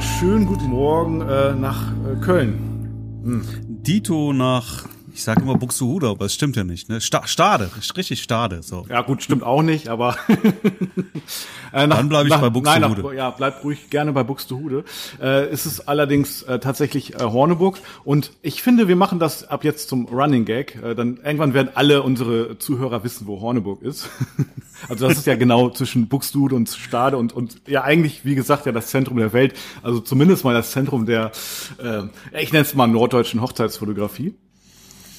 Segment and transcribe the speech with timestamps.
[0.00, 3.20] Schönen guten Morgen äh, nach äh, Köln.
[3.22, 3.42] Hm.
[3.68, 4.86] Dito nach
[5.22, 6.88] ich sage immer Buxtehude, aber es stimmt ja nicht.
[6.88, 7.00] Ne?
[7.00, 8.60] Sta Stade, richtig Stade.
[8.64, 8.86] So.
[8.88, 10.16] Ja gut, stimmt auch nicht, aber
[11.72, 12.88] äh, nach, Dann bleibe ich nach, bei Buxtehude.
[12.88, 14.82] Nein, nach, ja, bleib ruhig gerne bei Buxtehude.
[15.20, 19.62] Äh, ist es allerdings äh, tatsächlich äh, Horneburg und ich finde, wir machen das ab
[19.62, 20.82] jetzt zum Running Gag.
[20.82, 24.10] Äh, dann irgendwann werden alle unsere Zuhörer wissen, wo Horneburg ist.
[24.88, 28.66] also das ist ja genau zwischen Buxtehude und Stade und und ja eigentlich, wie gesagt,
[28.66, 29.54] ja das Zentrum der Welt.
[29.84, 31.30] Also zumindest mal das Zentrum der,
[31.78, 32.02] äh,
[32.40, 34.34] ich nenne es mal norddeutschen Hochzeitsfotografie.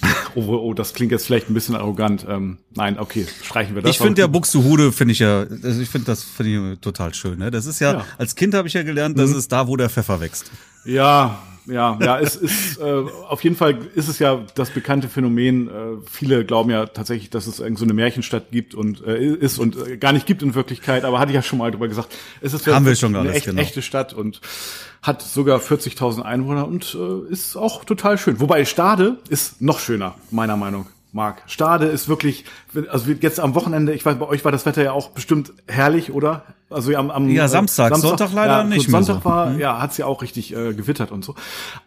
[0.36, 2.26] Oh, oh, das klingt jetzt vielleicht ein bisschen arrogant.
[2.28, 3.92] Ähm, nein, okay, streichen wir das.
[3.92, 7.38] Ich finde ja Buxtehude finde ich ja, also ich finde das finde ich total schön.
[7.38, 7.52] Ne?
[7.52, 8.06] Das ist ja, ja.
[8.18, 9.38] als Kind habe ich ja gelernt, das mhm.
[9.38, 10.52] ist da, wo der Pfeffer wächst.
[10.86, 15.68] Ja, ja, ja, es ist äh, auf jeden Fall ist es ja das bekannte Phänomen.
[15.68, 15.72] Äh,
[16.10, 19.78] viele glauben ja tatsächlich, dass es irgend so eine Märchenstadt gibt und äh, ist und
[19.88, 21.06] äh, gar nicht gibt in Wirklichkeit.
[21.06, 22.14] Aber hatte ich ja schon mal drüber gesagt.
[22.42, 23.62] Es ist Haben wir schon eine echt, genau.
[23.62, 24.42] echte Stadt und
[25.04, 28.40] hat sogar 40.000 Einwohner und äh, ist auch total schön.
[28.40, 31.44] Wobei Stade ist noch schöner, meiner Meinung Marc.
[31.46, 32.46] Stade ist wirklich,
[32.90, 36.12] also jetzt am Wochenende, ich weiß, bei euch war das Wetter ja auch bestimmt herrlich,
[36.12, 36.44] oder?
[36.72, 38.90] Also am, am ja Samstag, Samstag Sonntag leider ja, nicht.
[38.90, 39.26] Sonntag so.
[39.26, 39.60] war, mhm.
[39.60, 41.36] ja, hat's ja auch richtig äh, gewittert und so.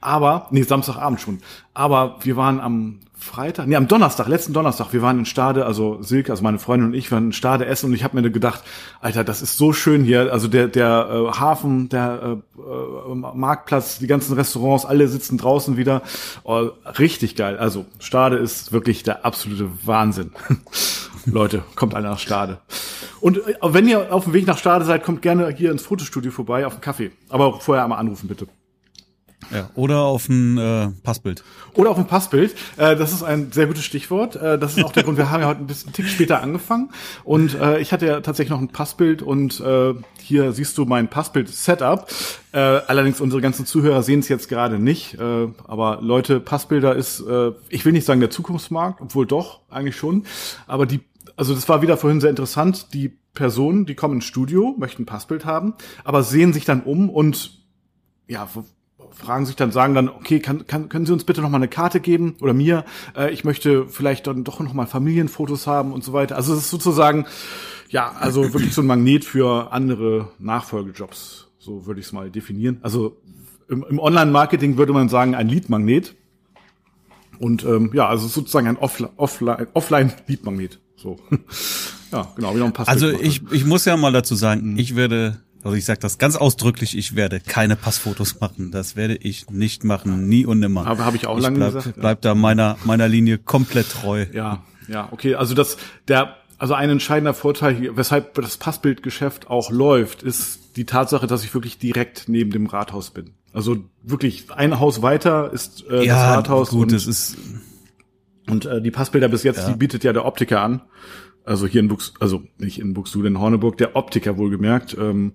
[0.01, 1.41] Aber nee, Samstagabend schon.
[1.75, 6.01] Aber wir waren am Freitag, nee, am Donnerstag, letzten Donnerstag, wir waren in Stade, also
[6.01, 8.63] Silke, also meine Freundin und ich waren in Stade essen und ich habe mir gedacht,
[9.01, 13.99] Alter, das ist so schön hier, also der der äh, Hafen, der äh, äh, Marktplatz,
[13.99, 16.03] die ganzen Restaurants, alle sitzen draußen wieder,
[16.45, 17.59] oh, richtig geil.
[17.59, 20.31] Also Stade ist wirklich der absolute Wahnsinn.
[21.27, 22.61] Leute, kommt alle nach Stade.
[23.21, 26.31] Und äh, wenn ihr auf dem Weg nach Stade seid, kommt gerne hier ins Fotostudio
[26.31, 27.11] vorbei auf den Kaffee.
[27.29, 28.47] Aber vorher einmal anrufen bitte.
[29.51, 31.45] Ja, oder auf ein äh, Passbild.
[31.75, 32.55] Oder auf ein Passbild.
[32.77, 34.37] Äh, das ist ein sehr gutes Stichwort.
[34.37, 36.91] Äh, das ist auch der Grund, wir haben ja heute ein bisschen Tick später angefangen.
[37.25, 41.09] Und äh, ich hatte ja tatsächlich noch ein Passbild und äh, hier siehst du mein
[41.09, 42.09] Passbild-Setup.
[42.53, 45.15] Äh, allerdings unsere ganzen Zuhörer sehen es jetzt gerade nicht.
[45.15, 49.97] Äh, aber Leute, Passbilder ist, äh, ich will nicht sagen der Zukunftsmarkt, obwohl doch, eigentlich
[49.97, 50.25] schon.
[50.67, 51.01] Aber die,
[51.37, 52.95] also das war wieder vorhin sehr interessant.
[52.95, 57.11] Die Personen, die kommen ins Studio, möchten ein Passbild haben, aber sehen sich dann um
[57.11, 57.63] und
[58.27, 58.49] ja,
[59.13, 61.69] fragen sich dann, sagen dann, okay, kann, kann, können Sie uns bitte noch mal eine
[61.69, 62.85] Karte geben oder mir?
[63.17, 66.37] Äh, ich möchte vielleicht dann doch noch mal Familienfotos haben und so weiter.
[66.37, 67.27] Also es ist sozusagen,
[67.89, 71.49] ja, also wirklich so ein Magnet für andere Nachfolgejobs.
[71.59, 72.79] So würde ich es mal definieren.
[72.83, 73.17] Also
[73.69, 76.15] im, im Online-Marketing würde man sagen, ein Lead-Magnet.
[77.39, 80.79] Und ähm, ja, also sozusagen ein Offline-Lead-Magnet.
[80.97, 81.19] So.
[82.13, 84.79] ja, genau, wie noch ein Pass Also ich, ich muss ja mal dazu sagen, mhm.
[84.79, 88.71] ich werde also ich sage das ganz ausdrücklich, ich werde keine Passfotos machen.
[88.71, 90.87] Das werde ich nicht machen, nie und nimmer.
[90.87, 92.01] Aber habe ich auch ich lange bleib, gesagt.
[92.01, 94.27] Bleib da meiner meiner Linie komplett treu.
[94.33, 95.35] Ja, ja, okay.
[95.35, 95.77] Also das
[96.07, 101.53] der also ein entscheidender Vorteil, weshalb das Passbildgeschäft auch läuft, ist die Tatsache, dass ich
[101.53, 103.35] wirklich direkt neben dem Rathaus bin.
[103.53, 106.71] Also wirklich ein Haus weiter ist äh, ja, das Rathaus.
[106.71, 107.37] Gut, und, das ist
[108.49, 109.69] und äh, die Passbilder bis jetzt, ja.
[109.69, 110.83] die bietet ja der Optiker an
[111.47, 114.97] also hier in Bux, also nicht in Buxtehude, in Horneburg, der Optiker wohlgemerkt.
[114.99, 115.33] Ähm,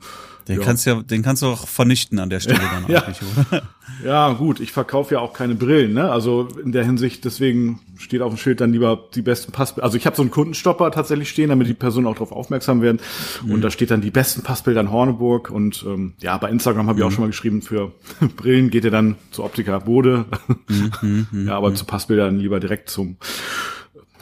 [0.47, 0.65] den ja.
[0.65, 3.03] kannst ja, den kannst du auch vernichten an der Stelle dann ja.
[3.03, 3.63] eigentlich, oder?
[4.05, 6.11] Ja, gut, ich verkaufe ja auch keine Brillen, ne?
[6.11, 9.85] Also in der Hinsicht, deswegen steht auf dem Schild dann lieber die besten Passbilder.
[9.85, 12.99] Also ich habe so einen Kundenstopper tatsächlich stehen, damit die Personen auch darauf aufmerksam werden.
[13.45, 13.51] Mhm.
[13.51, 15.51] Und da steht dann die besten Passbilder in Horneburg.
[15.51, 17.13] Und ähm, ja, bei Instagram habe ich auch mhm.
[17.13, 17.91] schon mal geschrieben, für
[18.37, 20.25] Brillen geht ihr dann zu Optiker Bode.
[20.67, 21.75] Mhm, mhm, ja, aber mhm.
[21.75, 23.17] zu Passbildern lieber direkt zum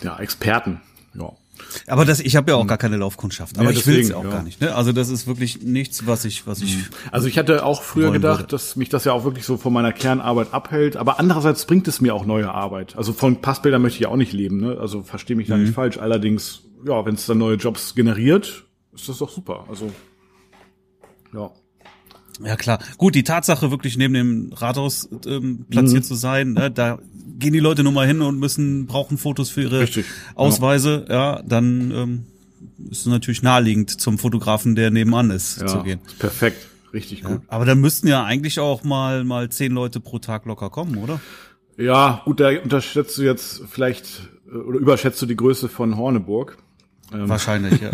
[0.02, 0.82] ja, Experten.
[1.14, 1.32] Ja.
[1.88, 2.68] Aber das, ich habe ja auch hm.
[2.68, 3.58] gar keine Laufkundschaft.
[3.58, 4.30] Aber ja, ich will es auch ja.
[4.30, 4.62] gar nicht.
[4.62, 4.74] Ne?
[4.76, 6.76] Also das ist wirklich nichts, was ich, was ich.
[6.76, 6.86] Hm.
[7.12, 8.52] Also ich hatte auch früher gedacht, würde.
[8.52, 10.98] dass mich das ja auch wirklich so von meiner Kernarbeit abhält.
[10.98, 12.96] Aber andererseits bringt es mir auch neue Arbeit.
[12.98, 14.60] Also von Passbildern möchte ich ja auch nicht leben.
[14.60, 14.78] Ne?
[14.80, 15.64] Also verstehe mich da mhm.
[15.64, 15.98] nicht falsch.
[15.98, 19.66] Allerdings, ja, wenn es dann neue Jobs generiert, ist das doch super.
[19.70, 19.92] Also
[21.34, 21.52] ja.
[22.44, 22.80] Ja klar.
[22.98, 26.08] Gut, die Tatsache, wirklich neben dem Rathaus ähm, platziert mhm.
[26.08, 27.00] zu sein, ne, da
[27.38, 30.06] gehen die Leute nun mal hin und müssen, brauchen Fotos für ihre Richtig.
[30.36, 32.26] Ausweise, ja, ja dann ähm,
[32.90, 36.00] ist es natürlich naheliegend zum Fotografen, der nebenan ist, ja, zu gehen.
[36.20, 37.32] Perfekt, richtig gut.
[37.32, 40.98] Ja, aber da müssten ja eigentlich auch mal mal zehn Leute pro Tag locker kommen,
[40.98, 41.20] oder?
[41.78, 46.58] Ja, gut, da unterschätzt du jetzt vielleicht äh, oder überschätzt du die Größe von Horneburg.
[47.14, 47.92] Ähm, Wahrscheinlich, ja.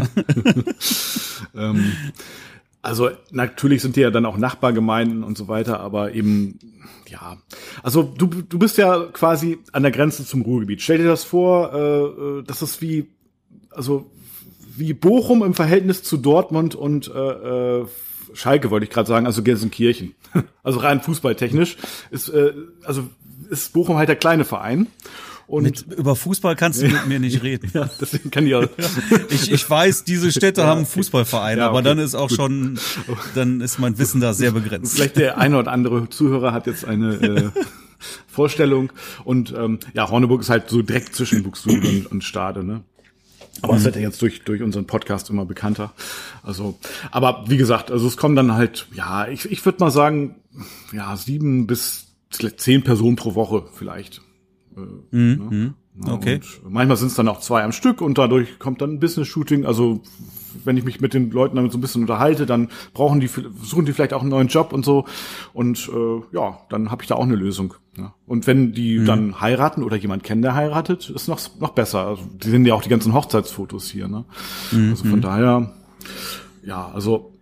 [1.56, 1.94] ähm,
[2.86, 6.60] also natürlich sind die ja dann auch Nachbargemeinden und so weiter, aber eben
[7.08, 7.38] ja.
[7.82, 10.84] Also du du bist ja quasi an der Grenze zum Ruhrgebiet.
[10.84, 13.08] Stell dir das vor, äh, äh das ist wie
[13.72, 14.12] also
[14.78, 17.86] wie Bochum im Verhältnis zu Dortmund und äh, äh,
[18.34, 20.14] Schalke wollte ich gerade sagen, also Gelsenkirchen.
[20.64, 21.78] Also rein fußballtechnisch
[22.12, 22.54] ist äh,
[22.84, 23.04] also
[23.50, 24.88] ist Bochum halt der kleine Verein
[25.48, 27.72] Und mit, über Fußball kannst du mit mir nicht reden.
[27.74, 28.68] Ja, deswegen kann ich auch.
[29.30, 31.70] ich, ich weiß, diese Städte ja, haben einen Fußballverein, ja, okay.
[31.70, 32.38] aber dann ist auch Gut.
[32.38, 32.80] schon,
[33.34, 34.96] dann ist mein Wissen da sehr begrenzt.
[34.96, 37.50] Vielleicht der eine oder andere Zuhörer hat jetzt eine äh,
[38.28, 38.92] Vorstellung.
[39.24, 42.84] Und ähm, ja, Horneburg ist halt so direkt zwischen Buxtehude und, und Stade, ne?
[43.62, 43.86] Aber es mhm.
[43.86, 45.94] wird ja jetzt durch, durch unseren Podcast immer bekannter.
[46.44, 46.78] Also,
[47.12, 50.36] aber wie gesagt, also es kommen dann halt, ja, ich, ich würde mal sagen,
[50.92, 52.08] ja, sieben bis
[52.58, 54.22] zehn Personen pro Woche vielleicht.
[54.76, 55.50] Äh, mhm.
[55.50, 55.50] ne?
[55.50, 55.74] Mhm.
[56.08, 56.42] Okay.
[56.68, 59.66] Manchmal sind es dann auch zwei am Stück und dadurch kommt dann ein Business-Shooting.
[59.66, 60.02] Also
[60.64, 63.86] wenn ich mich mit den Leuten damit so ein bisschen unterhalte, dann brauchen die, suchen
[63.86, 65.06] die vielleicht auch einen neuen Job und so.
[65.54, 67.76] Und äh, ja, dann habe ich da auch eine Lösung.
[67.98, 68.14] Ja.
[68.26, 69.06] Und wenn die mhm.
[69.06, 72.08] dann heiraten oder jemand kennen, der heiratet, ist noch noch besser.
[72.08, 74.08] Also die sind ja auch die ganzen Hochzeitsfotos hier.
[74.08, 74.26] Ne?
[74.72, 74.90] Mhm.
[74.92, 75.72] Also von daher,
[76.64, 77.34] ja, also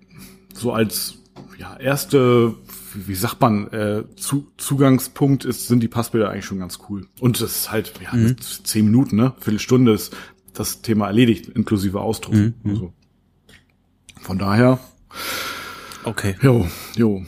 [0.53, 1.15] so als
[1.57, 2.53] ja erste
[2.94, 7.07] wie sagt man, äh, zu, Zugangspunkt ist, sind die Passbilder eigentlich schon ganz cool.
[7.19, 8.38] Und das ist halt, ja, mhm.
[8.40, 9.34] zehn Minuten, ne?
[9.40, 10.16] Viertelstunde ist
[10.54, 12.36] das Thema erledigt, inklusive Ausdruck.
[12.36, 12.54] Mhm.
[12.66, 12.94] Also,
[14.22, 14.80] von daher.
[16.04, 16.36] Okay.
[16.42, 17.25] Jo, jo.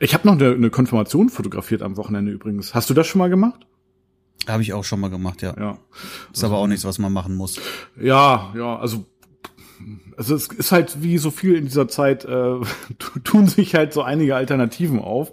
[0.00, 2.74] Ich habe noch eine, eine Konfirmation fotografiert am Wochenende übrigens.
[2.74, 3.66] Hast du das schon mal gemacht?
[4.48, 5.54] Habe ich auch schon mal gemacht, ja.
[5.58, 5.78] Ja.
[6.32, 7.60] Ist aber auch nichts, was man machen muss.
[8.00, 9.06] Ja, ja, also
[10.22, 12.54] also es ist halt wie so viel in dieser Zeit, äh,
[13.24, 15.32] tun sich halt so einige Alternativen auf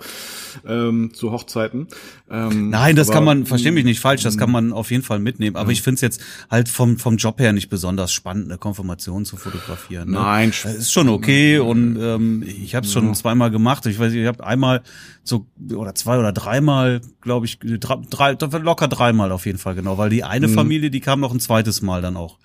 [0.68, 1.88] ähm, zu Hochzeiten.
[2.28, 5.04] Ähm, Nein, das aber, kann man, verstehe mich nicht falsch, das kann man auf jeden
[5.04, 5.58] Fall mitnehmen.
[5.58, 5.74] Aber ja.
[5.74, 9.38] ich finde es jetzt halt vom, vom Job her nicht besonders spannend, eine Konfirmation zu
[9.38, 10.10] fotografieren.
[10.10, 10.18] Ne?
[10.18, 10.50] Nein.
[10.50, 13.14] Es ist schon okay und ähm, ich habe es schon ja.
[13.14, 13.86] zweimal gemacht.
[13.86, 14.82] Ich weiß, ich habe einmal
[15.24, 20.10] so oder zwei oder dreimal, glaube ich, drei, locker dreimal auf jeden Fall genau, weil
[20.10, 20.54] die eine mhm.
[20.54, 22.40] Familie, die kam noch ein zweites Mal dann auch.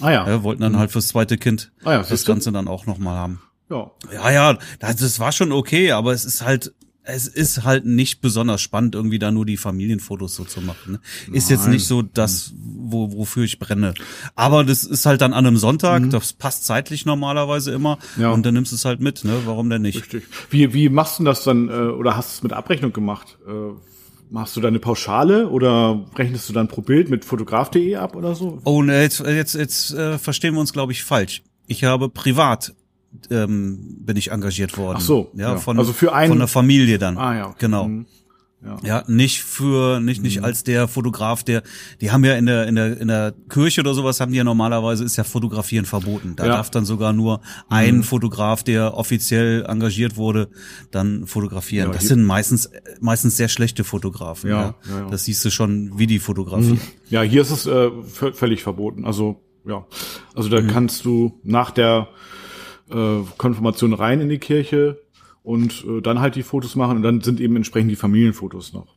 [0.00, 0.26] Ah ja.
[0.26, 3.42] ja wollten dann halt fürs zweite Kind ah, ja, das Ganze dann auch nochmal haben.
[3.70, 3.90] Ja.
[4.12, 8.20] Ja, ja, das, das war schon okay, aber es ist halt, es ist halt nicht
[8.20, 10.92] besonders spannend, irgendwie da nur die Familienfotos so zu machen.
[10.92, 11.00] Ne?
[11.32, 13.94] Ist jetzt nicht so das, wo, wofür ich brenne.
[14.34, 16.10] Aber das ist halt dann an einem Sonntag, mhm.
[16.10, 18.30] das passt zeitlich normalerweise immer ja.
[18.30, 19.32] und dann nimmst du es halt mit, ne?
[19.44, 19.96] Warum denn nicht?
[19.96, 20.24] Richtig.
[20.50, 23.38] Wie, wie machst du das dann, äh, oder hast du es mit Abrechnung gemacht?
[23.46, 23.72] Äh,
[24.32, 28.36] Machst du da eine Pauschale oder rechnest du dann pro Bild mit fotograf.de ab oder
[28.36, 28.60] so?
[28.62, 31.42] Oh, ne, jetzt, jetzt, jetzt äh, verstehen wir uns, glaube ich, falsch.
[31.70, 32.74] Ich habe privat
[33.30, 34.98] ähm, bin ich engagiert worden.
[34.98, 35.56] Ach so, ja, ja.
[35.58, 37.16] von also für einen, von der Familie dann.
[37.16, 37.86] Ah ja, genau.
[37.86, 38.06] Mhm.
[38.62, 38.76] Ja.
[38.82, 40.44] ja, nicht für, nicht, nicht mhm.
[40.44, 41.62] als der Fotograf, der,
[42.02, 44.44] die haben ja in der, in der, in der Kirche oder sowas haben die ja
[44.44, 46.34] normalerweise ist ja Fotografieren verboten.
[46.36, 46.56] Da ja.
[46.56, 47.40] darf dann sogar nur
[47.70, 48.02] ein mhm.
[48.02, 50.50] Fotograf, der offiziell engagiert wurde,
[50.90, 51.88] dann fotografieren.
[51.88, 52.70] Ja, das sind meistens,
[53.00, 54.50] meistens sehr schlechte Fotografen.
[54.50, 54.74] Ja,
[55.10, 56.74] Das siehst du schon, wie die fotografieren.
[56.74, 57.08] Mhm.
[57.08, 57.90] Ja, hier ist es äh,
[58.34, 59.06] völlig verboten.
[59.06, 59.86] Also, ja.
[60.34, 60.68] Also da mhm.
[60.68, 62.08] kannst du nach der
[62.90, 64.98] äh, Konfirmation rein in die Kirche,
[65.42, 68.96] und äh, dann halt die Fotos machen und dann sind eben entsprechend die Familienfotos noch.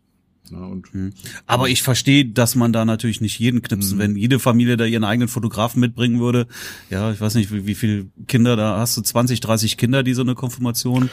[0.51, 1.13] Ja, und, mhm.
[1.47, 4.01] Aber ich verstehe, dass man da natürlich nicht jeden knipsen, mhm.
[4.01, 6.47] wenn jede Familie da ihren eigenen Fotografen mitbringen würde.
[6.89, 10.13] Ja, ich weiß nicht, wie, wie viele Kinder da hast du 20, 30 Kinder, die
[10.13, 11.09] so eine Konfirmation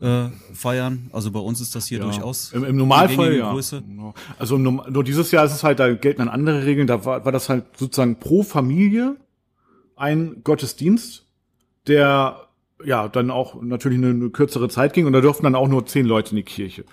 [0.00, 1.08] äh, feiern.
[1.12, 2.04] Also bei uns ist das hier ja.
[2.04, 2.52] durchaus.
[2.52, 3.50] Im, im Normalfall ja.
[3.50, 3.82] Größe.
[4.38, 6.86] Also nur dieses Jahr ist es halt, da gelten dann andere Regeln.
[6.86, 9.16] Da war, war das halt sozusagen pro Familie
[9.96, 11.24] ein Gottesdienst,
[11.86, 12.46] der
[12.84, 15.86] ja, dann auch natürlich eine, eine, kürzere Zeit ging und da durften dann auch nur
[15.86, 16.84] zehn Leute in die Kirche.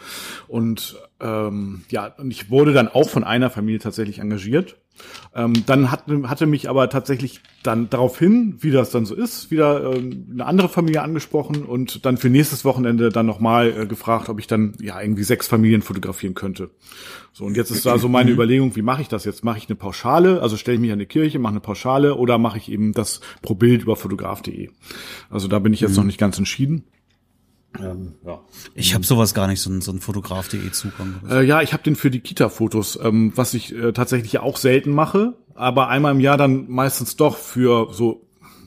[0.47, 4.75] Und ähm, ja, und ich wurde dann auch von einer Familie tatsächlich engagiert.
[5.33, 9.95] Ähm, dann hat, hatte mich aber tatsächlich dann daraufhin, wie das dann so ist, wieder
[9.95, 14.39] ähm, eine andere Familie angesprochen und dann für nächstes Wochenende dann nochmal äh, gefragt, ob
[14.39, 16.69] ich dann ja irgendwie sechs Familien fotografieren könnte.
[17.31, 18.31] So, und jetzt ist da so meine.
[18.33, 19.43] Überlegung, wie mache ich das jetzt?
[19.43, 22.37] Mache ich eine Pauschale, also stelle ich mich an die Kirche, mache eine Pauschale oder
[22.37, 24.69] mache ich eben das pro Bild über fotograf.de?
[25.29, 25.97] Also da bin ich jetzt mhm.
[25.97, 26.83] noch nicht ganz entschieden.
[27.79, 28.39] Ähm, ja.
[28.75, 31.21] Ich habe sowas gar nicht, so ein, so ein Fotograf.de Zugang.
[31.29, 34.91] Äh, ja, ich habe den für die Kita-Fotos, ähm, was ich äh, tatsächlich auch selten
[34.91, 38.21] mache, aber einmal im Jahr dann meistens doch für so,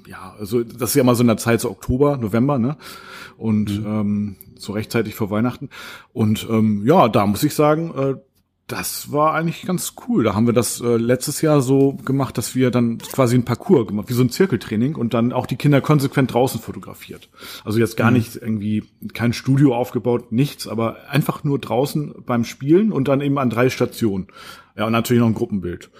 [0.06, 2.76] ja, also das ist ja mal so in der Zeit so Oktober, November, ne?
[3.36, 3.86] Und mhm.
[3.86, 5.68] ähm, so rechtzeitig vor Weihnachten.
[6.12, 8.14] Und ähm, ja, da muss ich sagen, äh,
[8.66, 10.24] das war eigentlich ganz cool.
[10.24, 13.86] Da haben wir das äh, letztes Jahr so gemacht, dass wir dann quasi ein Parcours
[13.86, 17.28] gemacht, wie so ein Zirkeltraining und dann auch die Kinder konsequent draußen fotografiert.
[17.64, 18.16] Also jetzt gar mhm.
[18.16, 18.82] nicht irgendwie
[19.14, 23.70] kein Studio aufgebaut, nichts, aber einfach nur draußen beim Spielen und dann eben an drei
[23.70, 24.26] Stationen.
[24.76, 25.90] Ja, und natürlich noch ein Gruppenbild.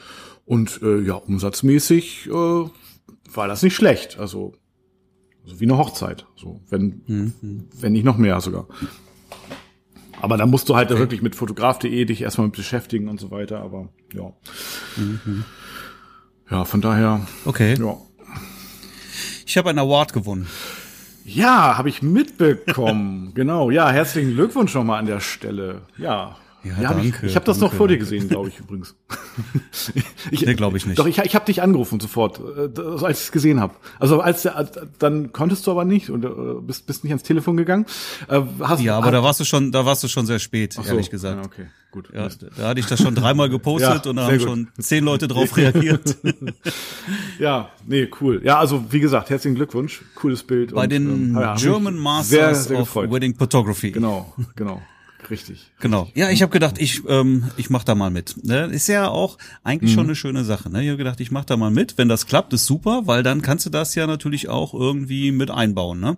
[0.44, 4.18] Und äh, ja, umsatzmäßig äh, war das nicht schlecht.
[4.18, 4.54] Also,
[5.44, 6.26] also wie eine Hochzeit.
[6.34, 7.68] So, wenn, mhm.
[7.78, 8.66] wenn nicht noch mehr sogar.
[10.20, 10.98] Aber da musst du halt okay.
[11.00, 14.32] wirklich mit fotograf.de dich erstmal mit beschäftigen und so weiter, aber ja.
[14.96, 15.44] Mhm.
[16.50, 17.26] Ja, von daher.
[17.44, 17.74] Okay.
[17.78, 17.96] Ja.
[19.46, 20.46] Ich habe einen Award gewonnen.
[21.24, 23.32] Ja, habe ich mitbekommen.
[23.34, 23.70] genau.
[23.70, 25.82] Ja, herzlichen Glückwunsch nochmal an der Stelle.
[25.98, 26.36] Ja.
[26.66, 27.08] Ja, ja danke.
[27.08, 28.94] Ich, ich habe das noch vor dir gesehen, glaube ich übrigens.
[30.30, 30.98] ich, nee, glaube ich nicht.
[30.98, 33.74] Doch, ich, ich habe dich angerufen sofort, äh, als ich es gesehen habe.
[33.98, 34.68] Also als der,
[34.98, 36.28] dann konntest du aber nicht und äh,
[36.60, 37.86] bist, bist nicht ans Telefon gegangen.
[38.28, 40.72] Äh, hast, ja, aber hat, da warst du schon, da warst du schon sehr spät,
[40.72, 41.36] so, ehrlich gesagt.
[41.36, 42.08] Ja, okay, gut.
[42.12, 44.48] Ja, da hatte ich das schon dreimal gepostet ja, und da haben gut.
[44.48, 46.16] schon zehn Leute drauf reagiert.
[47.38, 48.40] ja, nee, cool.
[48.44, 50.74] Ja, also wie gesagt, herzlichen Glückwunsch, cooles Bild.
[50.74, 53.92] Bei und, den ähm, German Masters sehr, sehr of Wedding Photography.
[53.92, 54.82] Genau, genau.
[55.30, 55.70] Richtig.
[55.80, 56.08] Genau.
[56.14, 58.44] Ja, ich habe gedacht, ich ähm, ich mach da mal mit.
[58.44, 58.66] Ne?
[58.66, 59.94] Ist ja auch eigentlich mhm.
[59.94, 60.70] schon eine schöne Sache.
[60.70, 60.82] Ne?
[60.82, 61.98] Ich habe gedacht, ich mach da mal mit.
[61.98, 65.50] Wenn das klappt, ist super, weil dann kannst du das ja natürlich auch irgendwie mit
[65.50, 66.00] einbauen.
[66.00, 66.16] Ne?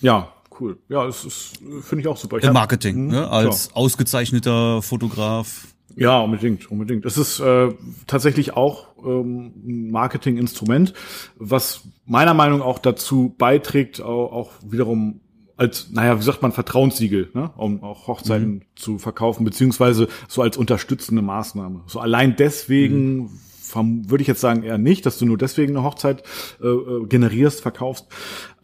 [0.00, 0.78] Ja, cool.
[0.88, 2.38] Ja, es ist finde ich auch super.
[2.38, 3.30] Ich Im Marketing, hab, ne?
[3.30, 3.76] als ja.
[3.76, 5.66] ausgezeichneter Fotograf.
[5.96, 7.04] Ja, unbedingt, unbedingt.
[7.04, 7.72] Es ist äh,
[8.06, 10.92] tatsächlich auch ähm, ein Marketinginstrument,
[11.36, 15.20] was meiner Meinung nach auch dazu beiträgt, auch, auch wiederum
[15.56, 17.50] als, naja, wie sagt man, Vertrauenssiegel, ne?
[17.56, 18.62] um auch Hochzeiten mhm.
[18.74, 21.82] zu verkaufen, beziehungsweise so als unterstützende Maßnahme.
[21.86, 23.30] So allein deswegen mhm
[23.74, 26.22] würde ich jetzt sagen eher nicht, dass du nur deswegen eine Hochzeit
[26.62, 28.06] äh, äh, generierst, verkaufst.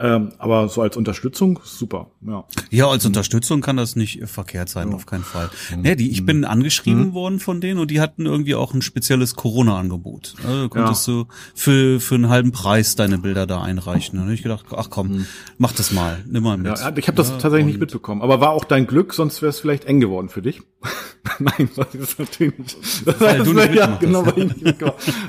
[0.02, 2.44] Ähm, aber so als Unterstützung super, ja.
[2.70, 4.94] Ja, als Unterstützung kann das nicht verkehrt sein, ja.
[4.94, 5.50] auf keinen Fall.
[5.76, 5.82] Mhm.
[5.82, 7.12] Nee, die, ich bin angeschrieben mhm.
[7.12, 10.36] worden von denen und die hatten irgendwie auch ein spezielles Corona-Angebot.
[10.46, 11.12] Also konntest ja.
[11.12, 14.18] du für, für einen halben Preis deine Bilder da einreichen.
[14.18, 15.26] Und ich gedacht, ach komm, mhm.
[15.58, 16.78] mach das mal, nimm mal mit.
[16.78, 18.22] Ja, ich habe das ja, tatsächlich nicht mitbekommen.
[18.22, 20.62] Aber war auch dein Glück, sonst wäre es vielleicht eng geworden für dich.
[21.38, 23.06] Nein, das ist natürlich nicht.
[23.06, 24.82] Das weil du nicht ja, genau, weil ich nicht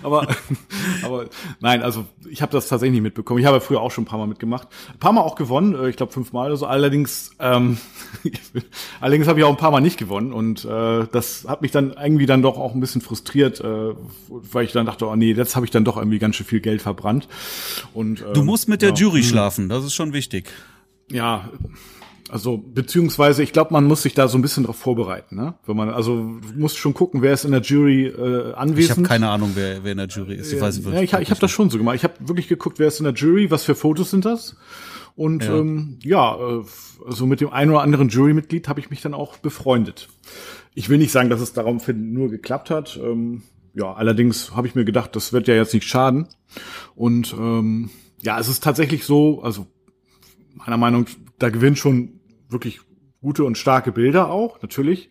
[0.03, 0.27] aber,
[1.03, 1.25] aber
[1.59, 3.39] nein, also ich habe das tatsächlich nicht mitbekommen.
[3.39, 4.60] Ich habe früher auch schon ein paar Mal mitgemacht.
[4.93, 6.65] Ein paar Mal auch gewonnen, äh, ich glaube fünfmal oder so.
[6.65, 7.77] Allerdings, ähm,
[9.01, 10.33] allerdings habe ich auch ein paar Mal nicht gewonnen.
[10.33, 13.93] Und äh, das hat mich dann irgendwie dann doch auch ein bisschen frustriert, äh,
[14.29, 16.61] weil ich dann dachte, oh nee, jetzt habe ich dann doch irgendwie ganz schön viel
[16.61, 17.27] Geld verbrannt.
[17.93, 18.95] Und, ähm, du musst mit der ja.
[18.95, 20.51] Jury schlafen, das ist schon wichtig.
[21.11, 21.49] Ja,
[22.31, 25.55] also beziehungsweise ich glaube, man muss sich da so ein bisschen darauf vorbereiten, ne?
[25.65, 28.79] Wenn man also du musst schon gucken, wer ist in der Jury äh, anwesend.
[28.79, 30.53] Ich habe keine Ahnung, wer, wer in der Jury ist.
[30.53, 31.97] Ich weiß nicht, ja, ich, ich habe das schon so gemacht.
[31.97, 34.55] Ich habe wirklich geguckt, wer ist in der Jury, was für Fotos sind das?
[35.15, 36.63] Und ja, ähm, ja äh,
[37.05, 40.07] also mit dem einen oder anderen Jurymitglied habe ich mich dann auch befreundet.
[40.73, 42.97] Ich will nicht sagen, dass es darum nur geklappt hat.
[43.03, 46.27] Ähm, ja, allerdings habe ich mir gedacht, das wird ja jetzt nicht schaden.
[46.95, 47.89] Und ähm,
[48.21, 49.67] ja, es ist tatsächlich so, also
[50.53, 51.07] meiner Meinung,
[51.39, 52.20] da gewinnt schon
[52.51, 52.81] wirklich
[53.21, 55.09] gute und starke Bilder auch, natürlich.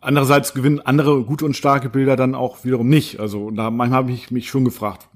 [0.00, 3.18] Andererseits gewinnen andere gute und starke Bilder dann auch wiederum nicht.
[3.18, 5.08] Also da manchmal habe ich mich schon gefragt,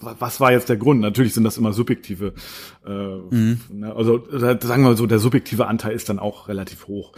[0.00, 1.00] was war jetzt der Grund?
[1.00, 2.34] Natürlich sind das immer subjektive,
[2.84, 3.60] äh, mhm.
[3.70, 7.12] Ne, also sagen wir mal so, der subjektive Anteil ist dann auch relativ hoch.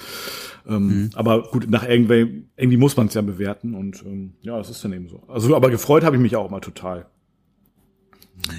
[0.66, 1.11] Ähm, mhm.
[1.14, 4.85] Aber gut, nach irgendwie, irgendwie muss man es ja bewerten und ähm, ja, das ist
[4.85, 5.23] dann eben so.
[5.28, 7.06] Also, aber gefreut habe ich mich auch immer total.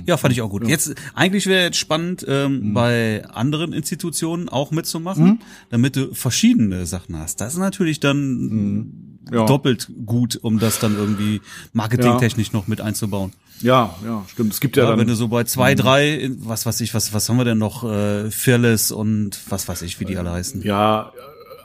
[0.05, 0.63] Ja, fand ich auch gut.
[0.63, 0.69] Ja.
[0.69, 2.73] Jetzt eigentlich wäre jetzt spannend, ähm, mhm.
[2.73, 5.39] bei anderen Institutionen auch mitzumachen, mhm.
[5.69, 7.41] damit du verschiedene Sachen hast.
[7.41, 8.93] Das ist natürlich dann mhm.
[9.31, 9.45] ja.
[9.45, 11.41] doppelt gut, um das dann irgendwie
[11.73, 12.57] marketingtechnisch ja.
[12.57, 13.33] noch mit einzubauen.
[13.61, 14.53] Ja, ja, stimmt.
[14.53, 15.77] Es gibt ja, ja dann, wenn du so bei zwei, mhm.
[15.77, 19.81] drei, was weiß ich, was was haben wir denn noch, äh, Fearless und was weiß
[19.81, 20.61] ich, wie die alle heißen.
[20.63, 21.11] Ja,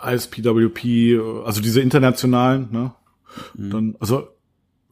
[0.04, 2.92] ISPWP, also diese internationalen, ne?
[3.56, 3.70] Mhm.
[3.70, 4.28] Dann, also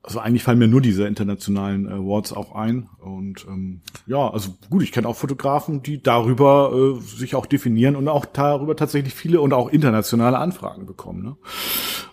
[0.02, 2.88] also eigentlich fallen mir nur diese internationalen Awards auch ein.
[2.99, 7.94] Und ähm, ja, also gut, ich kenne auch Fotografen, die darüber äh, sich auch definieren
[7.94, 11.23] und auch darüber tatsächlich viele und auch internationale Anfragen bekommen.
[11.23, 11.37] Ne?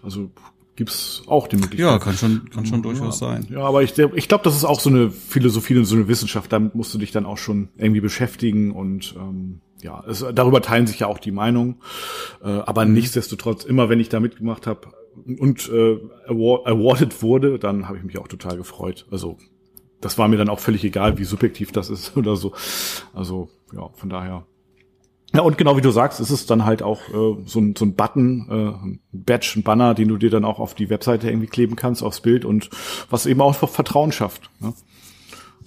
[0.04, 0.30] Also
[0.76, 1.80] gibt's auch die Möglichkeit.
[1.80, 3.28] Ja, kann schon, kann schon durchaus ja.
[3.28, 3.48] sein.
[3.50, 6.54] Ja, aber ich, ich glaube, das ist auch so eine Philosophie und so eine Wissenschaft.
[6.54, 10.88] Damit musst du dich dann auch schon irgendwie beschäftigen und ähm, ja, es, darüber teilen
[10.88, 11.78] sich ja auch die Meinungen.
[12.44, 12.94] Äh, aber mhm.
[12.94, 14.90] nichtsdestotrotz, immer wenn ich da mitgemacht habe,
[15.40, 15.98] und äh,
[16.28, 19.06] award, awarded wurde, dann habe ich mich auch total gefreut.
[19.12, 19.38] Also
[20.02, 22.54] das war mir dann auch völlig egal, wie subjektiv das ist oder so.
[23.14, 24.46] Also ja, von daher.
[25.34, 27.86] Ja, und genau wie du sagst, ist es dann halt auch äh, so, ein, so
[27.86, 31.30] ein Button, äh, ein Badge, ein Banner, den du dir dann auch auf die Webseite
[31.30, 32.72] irgendwie kleben kannst, aufs Bild und
[33.12, 34.50] was eben auch Vertrauen schafft.
[34.60, 34.74] Ne?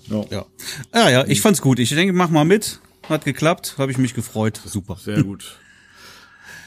[0.09, 0.25] Ja.
[0.31, 0.45] ja.
[0.93, 1.79] Ja, ja, ich fand's gut.
[1.79, 2.81] Ich denke, mach mal mit.
[3.09, 4.61] Hat geklappt, habe ich mich gefreut.
[4.65, 4.97] Super.
[4.97, 5.59] Sehr gut.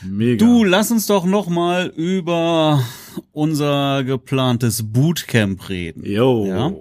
[0.09, 0.45] Mega.
[0.45, 2.83] Du, lass uns doch noch mal über
[3.31, 6.03] unser geplantes Bootcamp reden.
[6.05, 6.73] Jo, ja?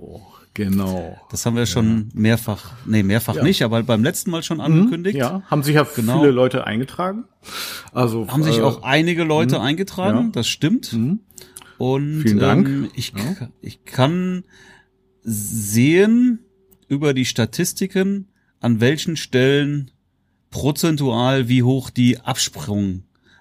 [0.54, 1.20] genau.
[1.30, 2.20] Das haben wir schon ja.
[2.20, 3.42] mehrfach, nee, mehrfach ja.
[3.42, 5.16] nicht, aber beim letzten Mal schon angekündigt.
[5.16, 6.20] Ja, haben sich ja genau.
[6.20, 7.24] viele Leute eingetragen.
[7.92, 9.64] Also haben sich äh, auch einige Leute mh.
[9.64, 10.92] eingetragen, das stimmt.
[10.92, 11.20] Mhm.
[11.78, 12.68] Und Vielen Dank.
[12.68, 13.12] Ähm, ich,
[13.60, 14.44] ich kann
[15.22, 16.40] sehen
[16.88, 18.28] über die Statistiken,
[18.60, 19.90] an welchen Stellen
[20.50, 22.20] prozentual, wie hoch die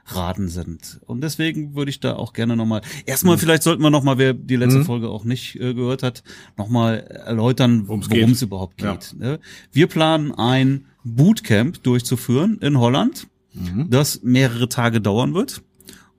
[0.04, 1.00] Absprungraten sind.
[1.06, 3.40] Und deswegen würde ich da auch gerne nochmal, erstmal mhm.
[3.40, 4.86] vielleicht sollten wir nochmal, wer die letzte mhm.
[4.86, 6.24] Folge auch nicht äh, gehört hat,
[6.58, 8.86] nochmal erläutern, worum es überhaupt geht.
[8.86, 9.00] Ja.
[9.18, 9.40] Ne?
[9.72, 13.90] Wir planen ein Bootcamp durchzuführen in Holland, mhm.
[13.90, 15.62] das mehrere Tage dauern wird.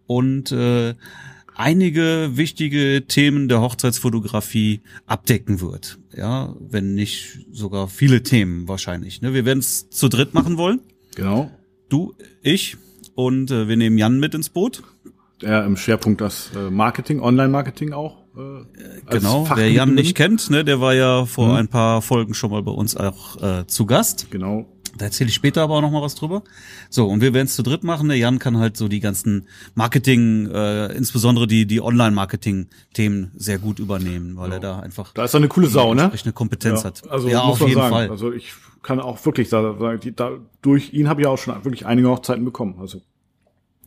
[0.07, 0.95] und äh,
[1.57, 5.99] einige wichtige Themen der Hochzeitsfotografie abdecken wird.
[6.15, 9.23] Ja, wenn nicht sogar viele Themen wahrscheinlich.
[9.23, 9.35] Ne?
[9.35, 10.81] Wir werden es zu dritt machen wollen.
[11.15, 11.51] Genau.
[11.89, 12.77] Du, ich
[13.15, 14.83] und äh, wir nehmen Jan mit ins Boot.
[15.43, 18.25] Der im Schwerpunkt das äh, Marketing, Online-Marketing auch.
[18.37, 18.65] Äh,
[19.11, 21.55] genau, wer Jan nicht kennt, ne, der war ja vor mhm.
[21.55, 24.29] ein paar Folgen schon mal bei uns auch äh, zu Gast.
[24.31, 24.67] Genau.
[24.99, 26.43] Da erzähle ich später aber auch noch mal was drüber.
[26.91, 28.09] So, und wir werden es zu dritt machen.
[28.09, 33.79] Der Jan kann halt so die ganzen Marketing, äh, insbesondere die, die Online-Marketing-Themen sehr gut
[33.79, 34.55] übernehmen, weil ja.
[34.55, 35.13] er da einfach.
[35.13, 36.13] Da ist er eine coole Sau, ne?
[36.13, 37.11] Eine Kompetenz ja, hat.
[37.11, 37.95] Also ja, auf jeden sagen.
[37.95, 38.11] Fall.
[38.11, 40.33] Also ich kann auch wirklich sagen, die, da,
[40.63, 42.77] durch ihn habe ich auch schon wirklich einige Hochzeiten bekommen.
[42.79, 43.01] Also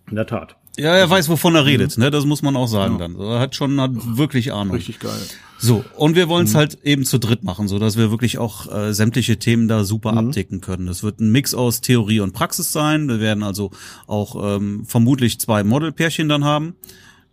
[0.10, 0.58] in der Tat.
[0.78, 2.04] Ja, er weiß, wovon er redet, mhm.
[2.04, 2.12] ne?
[2.12, 3.08] Das muss man auch sagen ja.
[3.08, 3.20] dann.
[3.20, 4.76] Er hat schon hat wirklich Ahnung.
[4.76, 5.20] Richtig geil.
[5.60, 6.58] So, und wir wollen es mhm.
[6.58, 10.12] halt eben zu dritt machen, so dass wir wirklich auch äh, sämtliche Themen da super
[10.12, 10.18] mhm.
[10.20, 10.86] abdecken können.
[10.86, 13.08] Das wird ein Mix aus Theorie und Praxis sein.
[13.08, 13.72] Wir werden also
[14.06, 16.76] auch ähm, vermutlich zwei Modelpärchen dann haben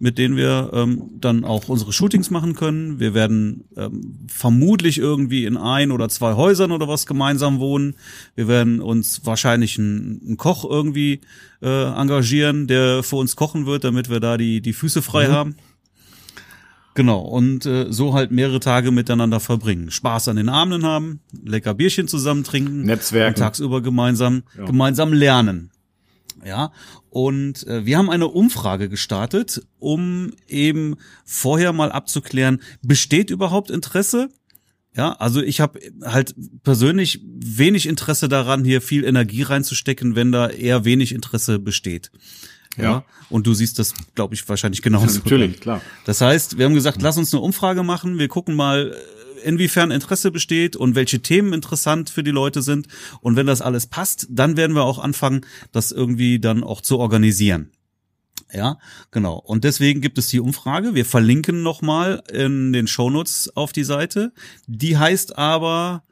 [0.05, 3.01] mit denen wir ähm, dann auch unsere Shootings machen können.
[3.01, 7.95] Wir werden ähm, vermutlich irgendwie in ein oder zwei Häusern oder was gemeinsam wohnen.
[8.35, 11.23] Wir werden uns wahrscheinlich einen, einen Koch irgendwie
[11.63, 15.33] äh, engagieren, der für uns kochen wird, damit wir da die, die Füße frei mhm.
[15.33, 15.57] haben.
[16.93, 19.91] Genau, und äh, so halt mehrere Tage miteinander verbringen.
[19.91, 23.37] Spaß an den Abenden haben, lecker Bierchen zusammen trinken, Netzwerken.
[23.37, 24.67] Und tagsüber gemeinsam, ja.
[24.67, 25.71] gemeinsam lernen.
[26.45, 26.73] Ja,
[27.11, 34.29] und äh, wir haben eine Umfrage gestartet, um eben vorher mal abzuklären, besteht überhaupt Interesse?
[34.97, 40.49] Ja, also ich habe halt persönlich wenig Interesse daran, hier viel Energie reinzustecken, wenn da
[40.49, 42.13] eher wenig Interesse besteht.
[42.77, 42.85] Ja.
[42.85, 43.05] ja.
[43.31, 45.19] Und du siehst das, glaube ich, wahrscheinlich genauso.
[45.19, 45.81] Ja, natürlich, klar.
[46.05, 48.19] Das heißt, wir haben gesagt, lass uns eine Umfrage machen.
[48.19, 48.95] Wir gucken mal,
[49.45, 52.87] inwiefern Interesse besteht und welche Themen interessant für die Leute sind.
[53.21, 56.99] Und wenn das alles passt, dann werden wir auch anfangen, das irgendwie dann auch zu
[56.99, 57.71] organisieren.
[58.53, 58.79] Ja,
[59.11, 59.37] genau.
[59.37, 60.95] Und deswegen gibt es die Umfrage.
[60.95, 64.33] Wir verlinken nochmal in den Shownotes auf die Seite.
[64.67, 66.05] Die heißt aber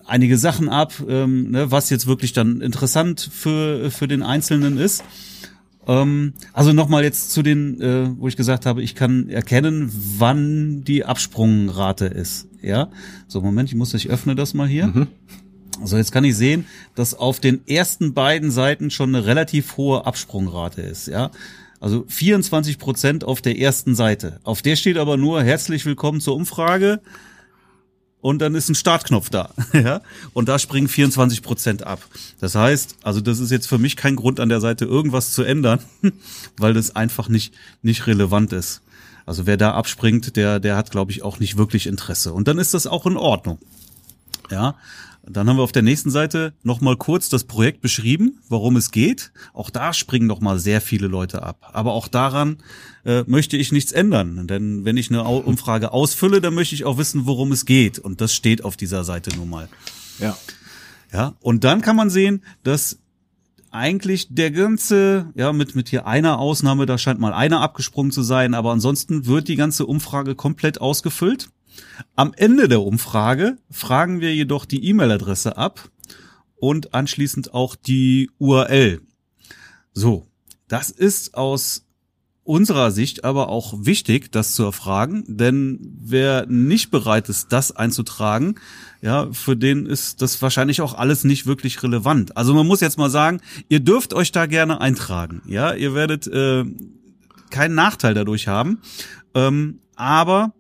[0.07, 5.05] einige Sachen ab, ähm, ne, was jetzt wirklich dann interessant für für den Einzelnen ist.
[5.87, 10.85] Ähm, also nochmal jetzt zu den, äh, wo ich gesagt habe, ich kann erkennen, wann
[10.85, 12.47] die Absprungrate ist.
[12.63, 12.91] Ja,
[13.27, 14.89] so Moment, ich muss, ich öffne das mal hier.
[14.89, 15.07] Mhm.
[15.81, 20.07] Also jetzt kann ich sehen, dass auf den ersten beiden Seiten schon eine relativ hohe
[20.07, 21.31] Absprungrate ist, ja.
[21.81, 24.41] Also 24 Prozent auf der ersten Seite.
[24.43, 27.01] Auf der steht aber nur herzlich willkommen zur Umfrage
[28.21, 30.01] und dann ist ein Startknopf da, ja.
[30.33, 32.05] Und da springen 24 Prozent ab.
[32.41, 35.45] Das heißt, also das ist jetzt für mich kein Grund an der Seite irgendwas zu
[35.45, 35.79] ändern,
[36.57, 38.83] weil das einfach nicht, nicht relevant ist.
[39.25, 42.33] Also wer da abspringt, der, der hat, glaube ich, auch nicht wirklich Interesse.
[42.33, 43.59] Und dann ist das auch in Ordnung.
[44.51, 44.77] Ja,
[45.31, 49.33] dann haben wir auf der nächsten Seite nochmal kurz das Projekt beschrieben, worum es geht.
[49.53, 51.71] Auch da springen nochmal sehr viele Leute ab.
[51.73, 52.59] Aber auch daran
[53.05, 54.47] äh, möchte ich nichts ändern.
[54.47, 57.99] Denn wenn ich eine Umfrage ausfülle, dann möchte ich auch wissen, worum es geht.
[57.99, 59.69] Und das steht auf dieser Seite nun mal.
[60.19, 60.37] Ja.
[61.13, 61.35] Ja.
[61.41, 62.99] Und dann kann man sehen, dass
[63.71, 68.23] eigentlich der ganze, ja, mit, mit hier einer Ausnahme, da scheint mal einer abgesprungen zu
[68.23, 71.51] sein, aber ansonsten wird die ganze Umfrage komplett ausgefüllt.
[72.17, 75.91] Am Ende der Umfrage fragen wir jedoch die E-Mail-Adresse ab
[76.57, 79.01] und anschließend auch die URL.
[79.93, 80.27] So,
[80.69, 81.85] das ist aus
[82.49, 88.55] unserer Sicht aber auch wichtig, das zu erfragen, denn wer nicht bereit ist, das einzutragen,
[89.03, 92.39] ja, für den ist das wahrscheinlich auch alles nicht wirklich relevant.
[92.39, 96.27] Also man muss jetzt mal sagen, ihr dürft euch da gerne eintragen, ja, ihr werdet
[96.27, 96.65] äh,
[97.51, 98.79] keinen Nachteil dadurch haben,
[99.35, 100.55] ähm, aber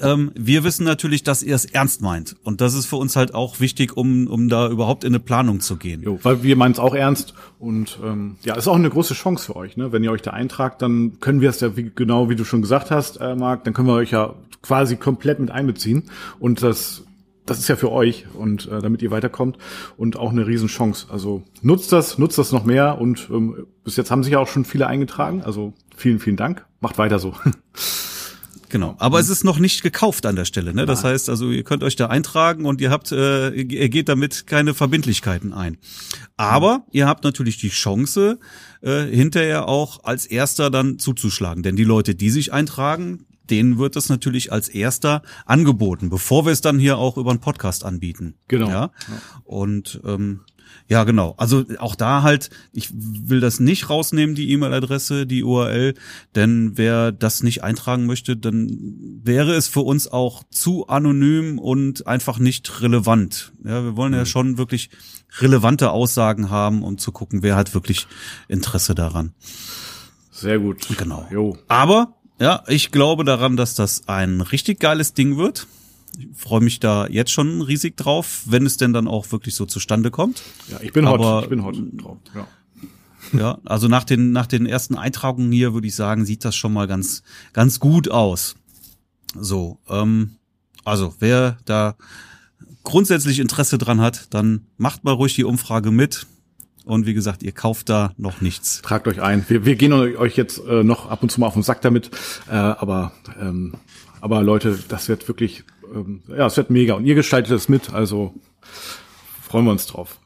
[0.00, 2.36] ähm, wir wissen natürlich, dass ihr es ernst meint.
[2.42, 5.60] Und das ist für uns halt auch wichtig, um, um da überhaupt in eine Planung
[5.60, 6.02] zu gehen.
[6.02, 7.34] Jo, weil wir meinen es auch ernst.
[7.58, 9.76] Und ähm, ja, ist auch eine große Chance für euch.
[9.76, 9.92] Ne?
[9.92, 12.62] Wenn ihr euch da eintragt, dann können wir es ja, wie, genau wie du schon
[12.62, 16.04] gesagt hast, äh, Marc, dann können wir euch ja quasi komplett mit einbeziehen.
[16.38, 17.02] Und das
[17.46, 19.56] das ist ja für euch und äh, damit ihr weiterkommt
[19.96, 21.06] und auch eine Riesenchance.
[21.10, 24.48] Also nutzt das, nutzt das noch mehr und ähm, bis jetzt haben sich ja auch
[24.48, 25.42] schon viele eingetragen.
[25.42, 26.66] Also vielen, vielen Dank.
[26.80, 27.34] Macht weiter so.
[28.68, 30.74] Genau, aber es ist noch nicht gekauft an der Stelle.
[30.74, 30.86] Ne?
[30.86, 34.46] Das heißt also, ihr könnt euch da eintragen und ihr habt, äh, ihr geht damit
[34.46, 35.78] keine Verbindlichkeiten ein.
[36.36, 38.38] Aber ihr habt natürlich die Chance,
[38.82, 41.62] äh, hinterher auch als Erster dann zuzuschlagen.
[41.62, 46.52] Denn die Leute, die sich eintragen, denen wird das natürlich als erster angeboten, bevor wir
[46.52, 48.34] es dann hier auch über einen Podcast anbieten.
[48.48, 48.68] Genau.
[48.68, 48.90] Ja?
[49.44, 50.40] Und ähm,
[50.88, 51.34] ja, genau.
[51.36, 55.94] Also auch da halt, ich will das nicht rausnehmen, die E-Mail-Adresse, die URL,
[56.34, 58.70] denn wer das nicht eintragen möchte, dann
[59.22, 63.52] wäre es für uns auch zu anonym und einfach nicht relevant.
[63.64, 64.26] Ja, wir wollen ja mhm.
[64.26, 64.90] schon wirklich
[65.40, 68.06] relevante Aussagen haben, um zu gucken, wer hat wirklich
[68.48, 69.32] Interesse daran.
[70.30, 70.86] Sehr gut.
[70.96, 71.26] Genau.
[71.30, 71.56] Jo.
[71.68, 75.66] Aber ja, ich glaube daran, dass das ein richtig geiles Ding wird.
[76.18, 79.66] Ich freue mich da jetzt schon riesig drauf, wenn es denn dann auch wirklich so
[79.66, 80.42] zustande kommt.
[80.70, 82.18] Ja, ich bin hot, ich bin hot drauf.
[82.34, 82.46] Ja.
[83.32, 86.72] Ja, also nach den, nach den ersten Eintragungen hier würde ich sagen, sieht das schon
[86.72, 88.54] mal ganz, ganz gut aus.
[89.34, 90.36] So, ähm,
[90.84, 91.96] also wer da
[92.84, 96.26] grundsätzlich Interesse dran hat, dann macht mal ruhig die Umfrage mit.
[96.84, 98.80] Und wie gesagt, ihr kauft da noch nichts.
[98.82, 99.44] Tragt euch ein.
[99.48, 102.12] Wir, wir gehen euch jetzt äh, noch ab und zu mal auf den Sack damit.
[102.48, 103.74] Äh, aber, ähm,
[104.20, 106.94] aber Leute, das wird wirklich, ähm, ja, es wird mega.
[106.94, 107.92] Und ihr gestaltet es mit.
[107.92, 108.34] Also
[109.42, 110.18] freuen wir uns drauf.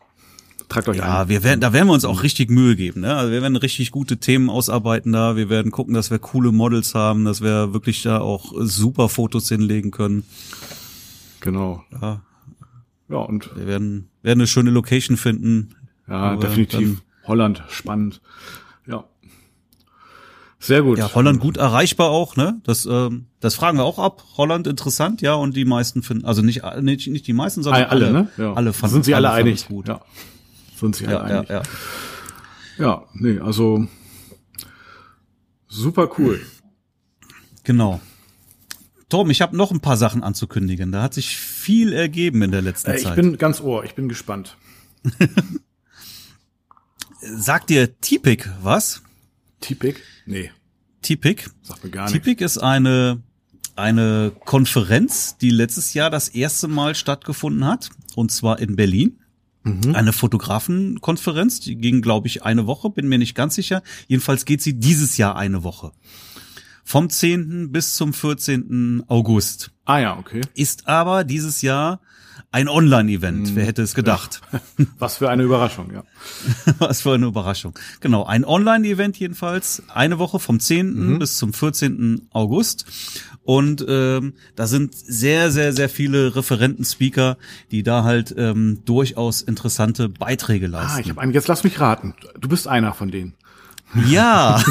[0.68, 1.28] Tragt euch ja, ein.
[1.28, 3.00] wir werden, da werden wir uns auch richtig Mühe geben.
[3.00, 3.16] Ne?
[3.16, 5.34] Also wir werden richtig gute Themen ausarbeiten da.
[5.34, 9.48] Wir werden gucken, dass wir coole Models haben, dass wir wirklich da auch super Fotos
[9.48, 10.24] hinlegen können.
[11.40, 11.84] Genau.
[12.00, 12.22] Ja.
[13.08, 15.74] Ja, und wir werden, werden eine schöne Location finden.
[16.08, 17.02] Ja, definitiv.
[17.26, 18.20] Holland, spannend.
[20.62, 20.98] Sehr gut.
[20.98, 22.60] Ja, Holland gut erreichbar auch, ne?
[22.64, 24.22] Das, ähm, das fragen wir auch ab.
[24.36, 28.06] Holland interessant, ja, und die meisten finden, also nicht, nicht, nicht die meisten, sondern alle,
[28.06, 28.28] alle, ne?
[28.36, 28.52] ja.
[28.52, 29.68] alle fanden Sind sie alle, alle einig?
[29.68, 29.88] Gut.
[29.88, 30.02] Ja.
[30.76, 31.48] Sind sie alle ja, einig?
[31.48, 31.62] Ja, ja.
[32.78, 33.86] ja, nee, also
[35.66, 36.40] super cool.
[37.64, 38.00] Genau.
[39.08, 40.92] Tom, ich habe noch ein paar Sachen anzukündigen.
[40.92, 43.16] Da hat sich viel ergeben in der letzten äh, ich Zeit.
[43.16, 44.58] Ich bin ganz ohr, ich bin gespannt.
[47.20, 49.02] Sagt dir Tipik was?
[49.60, 50.02] Tipik?
[50.26, 50.50] Nee.
[51.02, 51.50] Tipik?
[51.62, 52.12] Sagt mir gar nichts.
[52.12, 53.22] Tipik ist eine
[53.80, 59.18] eine Konferenz, die letztes Jahr das erste Mal stattgefunden hat, und zwar in Berlin.
[59.62, 59.94] Mhm.
[59.94, 63.82] Eine Fotografenkonferenz, die ging, glaube ich, eine Woche, bin mir nicht ganz sicher.
[64.06, 65.92] Jedenfalls geht sie dieses Jahr eine Woche.
[66.84, 67.70] Vom 10.
[67.70, 69.04] bis zum 14.
[69.06, 69.70] August.
[69.84, 70.40] Ah ja, okay.
[70.54, 72.00] Ist aber dieses Jahr
[72.50, 73.54] ein Online-Event.
[73.54, 74.40] Wer hätte es gedacht?
[74.98, 76.04] Was für eine Überraschung, ja.
[76.78, 77.78] Was für eine Überraschung.
[78.00, 79.82] Genau, ein Online-Event jedenfalls.
[79.88, 80.94] Eine Woche vom 10.
[80.94, 81.18] Mhm.
[81.18, 82.28] bis zum 14.
[82.30, 82.86] August.
[83.42, 87.36] Und ähm, da sind sehr, sehr, sehr viele Referenten-Speaker,
[87.70, 90.96] die da halt ähm, durchaus interessante Beiträge ah, leisten.
[90.96, 91.32] Ah, ich habe einen.
[91.32, 92.14] Jetzt lass mich raten.
[92.38, 93.34] Du bist einer von denen.
[94.08, 94.62] Ja,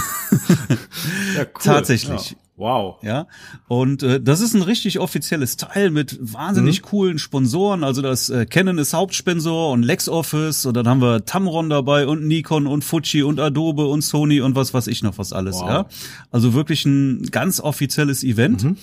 [1.35, 1.47] ja cool.
[1.61, 2.31] tatsächlich.
[2.31, 2.37] Ja.
[2.59, 3.01] Wow.
[3.03, 3.27] Ja.
[3.69, 6.85] Und äh, das ist ein richtig offizielles Teil mit wahnsinnig mhm.
[6.85, 7.85] coolen Sponsoren.
[7.85, 12.27] Also das äh, Canon ist Hauptsponsor und LexOffice und dann haben wir Tamron dabei und
[12.27, 15.55] Nikon und Fuji und Adobe und Sony und was weiß ich noch was alles.
[15.55, 15.69] Wow.
[15.69, 15.85] Ja.
[16.31, 18.63] Also wirklich ein ganz offizielles Event.
[18.63, 18.77] Mhm.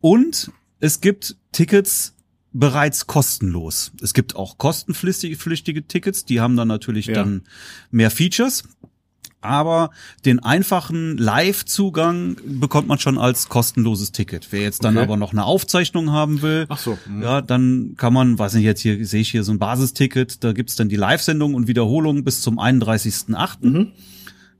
[0.00, 2.14] Und es gibt Tickets
[2.52, 3.92] bereits kostenlos.
[4.02, 7.14] Es gibt auch kostenpflichtige Tickets, die haben dann natürlich ja.
[7.14, 7.42] dann
[7.90, 8.64] mehr Features
[9.44, 9.90] aber
[10.24, 14.48] den einfachen Live-Zugang bekommt man schon als kostenloses Ticket.
[14.50, 15.04] Wer jetzt dann okay.
[15.04, 16.98] aber noch eine Aufzeichnung haben will, Ach so.
[17.06, 17.22] Mhm.
[17.22, 20.52] ja, dann kann man, weiß nicht, jetzt hier sehe ich hier so ein Basisticket, da
[20.52, 23.56] gibt's dann die Live-Sendung und Wiederholung bis zum 31.8.
[23.60, 23.92] Mhm.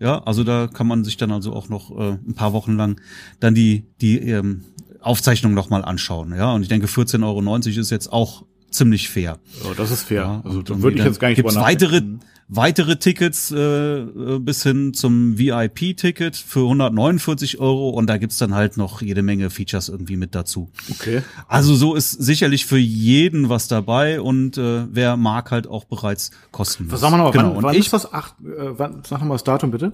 [0.00, 3.00] Ja, also da kann man sich dann also auch noch äh, ein paar Wochen lang
[3.40, 4.64] dann die, die ähm,
[5.00, 6.34] Aufzeichnung nochmal anschauen.
[6.36, 9.38] Ja, und ich denke 14,90 Euro ist jetzt auch ziemlich fair.
[9.64, 10.22] Oh, das ist fair.
[10.22, 12.02] Ja, also da würde ich jetzt gar nicht gibt's weitere
[12.48, 18.54] weitere Tickets äh, äh bis hin zum VIP-Ticket für 149 Euro und da gibt's dann
[18.54, 20.70] halt noch jede Menge Features irgendwie mit dazu.
[20.90, 21.22] Okay.
[21.48, 26.30] Also so ist sicherlich für jeden was dabei und äh, wer mag halt auch bereits
[26.50, 26.92] kostenlos.
[26.92, 27.56] Was sagen wir noch, genau.
[27.56, 28.12] wann, wann ich, ist das?
[28.12, 29.92] Acht, äh, wann, sag noch mal das Datum bitte.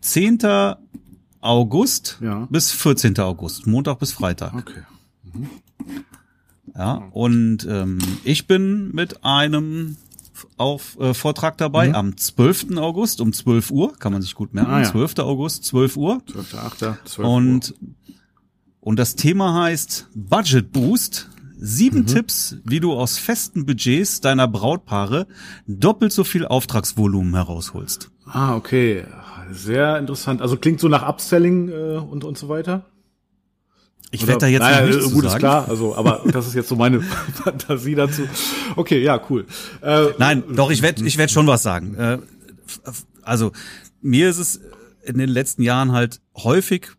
[0.00, 0.38] 10.
[1.40, 2.46] August ja.
[2.50, 3.18] bis 14.
[3.18, 4.54] August, Montag bis Freitag.
[4.54, 4.82] Okay.
[5.32, 5.50] Mhm.
[6.76, 9.96] Ja, und ähm, ich bin mit einem
[10.56, 11.94] auf äh, Vortrag dabei mhm.
[11.94, 12.76] am 12.
[12.76, 14.70] August um 12 Uhr, kann man sich gut merken.
[14.70, 14.90] Ah, ja.
[14.90, 15.18] 12.
[15.18, 16.22] August, 12 Uhr.
[16.32, 16.96] 12.8.
[17.04, 18.14] 12 und, Uhr.
[18.80, 21.30] Und das Thema heißt Budget Boost.
[21.56, 22.06] Sieben mhm.
[22.06, 25.26] Tipps, wie du aus festen Budgets deiner Brautpaare
[25.66, 28.10] doppelt so viel Auftragsvolumen herausholst.
[28.26, 29.04] Ah, okay.
[29.50, 30.42] Sehr interessant.
[30.42, 32.84] Also klingt so nach Upselling äh, und, und so weiter.
[34.10, 36.76] Ich werde da jetzt naja, nicht gut ist klar, also aber das ist jetzt so
[36.76, 37.00] meine
[37.44, 38.22] Fantasie dazu.
[38.76, 39.46] Okay, ja, cool.
[39.82, 41.94] Äh, Nein, doch ich werde ich werd schon was sagen.
[41.96, 42.18] Äh,
[43.22, 43.50] also
[44.00, 44.60] mir ist es
[45.02, 46.92] in den letzten Jahren halt häufig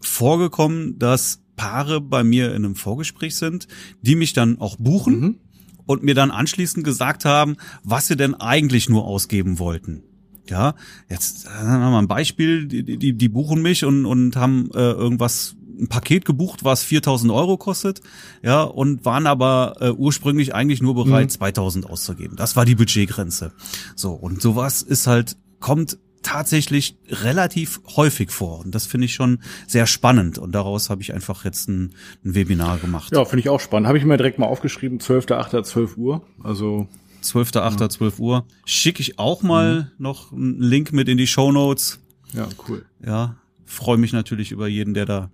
[0.00, 3.68] vorgekommen, dass Paare bei mir in einem Vorgespräch sind,
[4.00, 5.38] die mich dann auch buchen mhm.
[5.86, 10.02] und mir dann anschließend gesagt haben, was sie denn eigentlich nur ausgeben wollten.
[10.48, 10.74] Ja,
[11.08, 14.70] jetzt äh, haben wir mal ein Beispiel, die, die, die buchen mich und, und haben
[14.74, 18.00] äh, irgendwas ein Paket gebucht, was 4000 Euro kostet,
[18.42, 21.30] ja, und waren aber äh, ursprünglich eigentlich nur bereit, mhm.
[21.30, 22.36] 2000 auszugeben.
[22.36, 23.52] Das war die Budgetgrenze.
[23.96, 28.60] So, und sowas ist halt, kommt tatsächlich relativ häufig vor.
[28.60, 30.38] Und das finde ich schon sehr spannend.
[30.38, 33.12] Und daraus habe ich einfach jetzt ein, ein Webinar gemacht.
[33.12, 33.88] Ja, finde ich auch spannend.
[33.88, 35.64] Habe ich mir direkt mal aufgeschrieben, 12.8.
[35.64, 36.22] 12 Uhr.
[36.42, 36.88] Also
[37.24, 37.80] 12.8.
[37.80, 37.88] Ja.
[37.88, 38.46] 12 Uhr.
[38.64, 39.86] Schicke ich auch mal mhm.
[39.98, 41.98] noch einen Link mit in die Show Notes.
[42.32, 42.84] Ja, cool.
[43.04, 43.36] Ja,
[43.72, 45.30] freue mich natürlich über jeden, der da.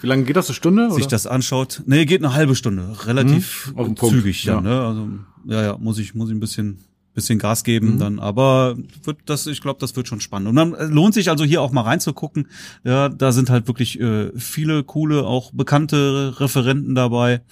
[0.00, 0.48] Wie lange geht das?
[0.48, 0.90] Eine Stunde?
[0.90, 1.10] Sich oder?
[1.10, 1.82] das anschaut.
[1.86, 2.96] Nee, geht eine halbe Stunde.
[3.06, 4.54] Relativ mhm, zügig, ja.
[4.54, 4.60] ja.
[4.60, 4.80] Ne?
[4.80, 5.08] Also,
[5.46, 6.78] ja, ja, muss ich, muss ich ein bisschen
[7.14, 7.98] bisschen Gas geben mhm.
[7.98, 10.48] dann, aber wird das, ich glaube, das wird schon spannend.
[10.48, 12.48] Und dann äh, lohnt sich also hier auch mal reinzugucken.
[12.84, 17.42] Ja, da sind halt wirklich äh, viele coole, auch bekannte Referenten dabei.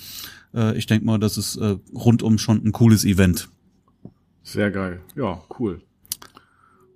[0.54, 3.50] Äh, ich denke mal, das ist äh, rundum schon ein cooles Event.
[4.42, 5.00] Sehr geil.
[5.14, 5.82] Ja, cool.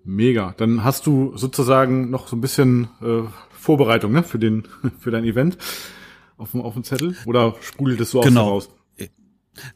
[0.05, 0.55] Mega.
[0.57, 4.65] Dann hast du sozusagen noch so ein bisschen äh, Vorbereitung ne, für den
[5.01, 5.57] für dein Event
[6.37, 8.51] auf dem, auf dem Zettel oder sprudelt es so genau.
[8.51, 8.71] aus raus?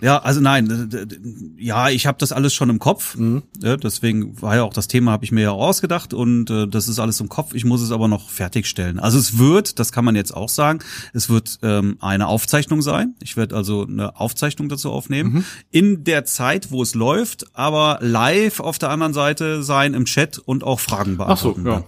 [0.01, 3.17] Ja, also nein, ja, ich habe das alles schon im Kopf.
[3.17, 3.43] Mhm.
[3.61, 6.89] Ja, deswegen war ja auch das Thema, habe ich mir ja ausgedacht und äh, das
[6.89, 7.55] ist alles im Kopf.
[7.55, 8.99] Ich muss es aber noch fertigstellen.
[8.99, 10.81] Also es wird, das kann man jetzt auch sagen,
[11.13, 13.15] es wird ähm, eine Aufzeichnung sein.
[13.23, 15.45] Ich werde also eine Aufzeichnung dazu aufnehmen mhm.
[15.71, 20.39] in der Zeit, wo es läuft, aber live auf der anderen Seite sein im Chat
[20.39, 21.65] und auch Fragen beantworten.
[21.67, 21.85] Ach so, ja.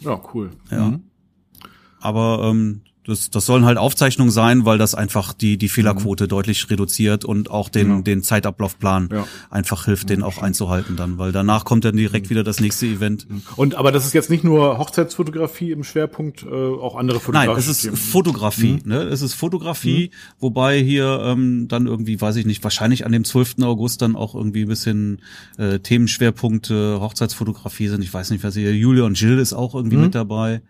[0.00, 0.50] Ja, cool.
[0.70, 0.88] Ja.
[0.88, 1.04] Mhm.
[2.00, 6.28] Aber ähm, das, das sollen halt Aufzeichnungen sein, weil das einfach die, die Fehlerquote mhm.
[6.28, 8.00] deutlich reduziert und auch den, ja.
[8.00, 9.26] den Zeitablaufplan ja.
[9.50, 12.30] einfach hilft, den auch einzuhalten dann, weil danach kommt dann direkt mhm.
[12.30, 13.28] wieder das nächste Event.
[13.28, 13.42] Mhm.
[13.56, 17.48] Und aber das ist jetzt nicht nur Hochzeitsfotografie im Schwerpunkt, äh, auch andere Fotografie.
[17.48, 17.96] Nein, es ist Themen.
[17.96, 18.90] Fotografie, mhm.
[18.90, 19.02] ne?
[19.02, 20.34] Es ist Fotografie, mhm.
[20.40, 23.56] wobei hier ähm, dann irgendwie, weiß ich nicht, wahrscheinlich an dem 12.
[23.62, 25.20] August dann auch irgendwie ein bisschen
[25.58, 28.02] äh, Themenschwerpunkte Hochzeitsfotografie sind.
[28.02, 28.74] Ich weiß nicht, was hier.
[28.74, 30.04] Julia und Jill ist auch irgendwie mhm.
[30.04, 30.62] mit dabei.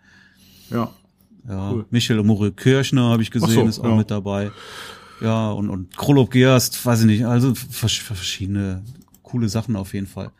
[0.69, 0.91] Ja.
[1.47, 1.85] Ja, cool.
[1.89, 3.95] Michael Murre Kirchner habe ich gesehen, so, ist auch ja.
[3.95, 4.51] mit dabei.
[5.21, 8.83] Ja, und, und Krolop Gerst, weiß ich nicht, also verschiedene
[9.23, 10.31] coole Sachen auf jeden Fall.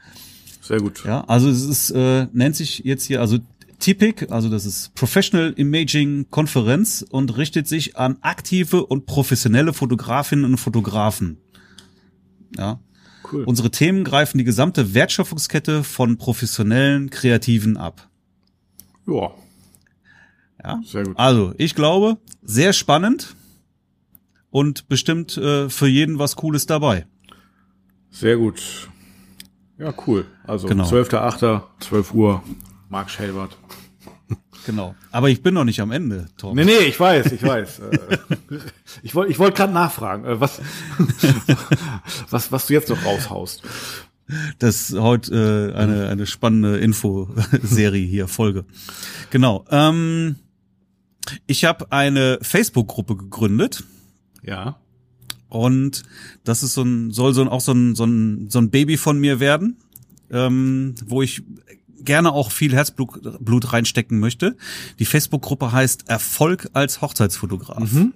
[0.61, 1.03] Sehr gut.
[1.05, 3.37] Ja, also es ist, äh, nennt sich jetzt hier, also
[3.79, 10.45] TIPIC, also das ist Professional Imaging Konferenz und richtet sich an aktive und professionelle Fotografinnen
[10.45, 11.37] und Fotografen.
[12.57, 12.79] Ja.
[13.31, 13.43] Cool.
[13.43, 18.09] Unsere Themen greifen die gesamte Wertschöpfungskette von professionellen Kreativen ab.
[19.07, 19.31] Ja,
[20.65, 20.81] ja?
[20.85, 21.17] Sehr gut.
[21.17, 23.35] Also, ich glaube, sehr spannend
[24.49, 27.05] und bestimmt äh, für jeden was Cooles dabei.
[28.09, 28.89] Sehr gut.
[29.77, 30.25] Ja, cool.
[30.45, 30.85] Also genau.
[30.85, 32.43] 12.8., 12 Uhr,
[32.89, 33.57] Mark Schelbert.
[34.65, 34.95] Genau.
[35.11, 36.55] Aber ich bin noch nicht am Ende, Tom.
[36.55, 37.79] Nee, nee, ich weiß, ich weiß.
[37.79, 38.07] Äh,
[39.03, 40.59] ich wollte ich wollte gerade nachfragen, äh, was,
[42.29, 43.61] was, was du jetzt noch raushaust.
[44.57, 48.65] Das ist heute äh, eine, eine spannende Infoserie hier, Folge.
[49.29, 49.65] Genau.
[49.69, 50.37] Ähm,
[51.47, 53.83] ich habe eine Facebook-Gruppe gegründet.
[54.43, 54.77] Ja.
[55.49, 56.03] Und
[56.43, 58.97] das ist so ein, soll so ein, auch so ein, so ein, so ein Baby
[58.97, 59.77] von mir werden,
[60.29, 61.43] ähm, wo ich
[61.99, 64.57] gerne auch viel Herzblut Blut reinstecken möchte.
[64.99, 67.91] Die Facebook-Gruppe heißt Erfolg als Hochzeitsfotograf.
[67.91, 68.13] Mhm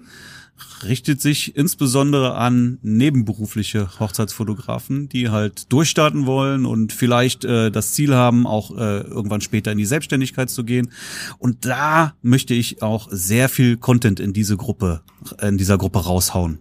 [0.83, 8.15] richtet sich insbesondere an nebenberufliche Hochzeitsfotografen, die halt durchstarten wollen und vielleicht äh, das Ziel
[8.15, 10.91] haben, auch äh, irgendwann später in die Selbstständigkeit zu gehen.
[11.37, 15.01] Und da möchte ich auch sehr viel Content in diese Gruppe,
[15.41, 16.59] in dieser Gruppe raushauen.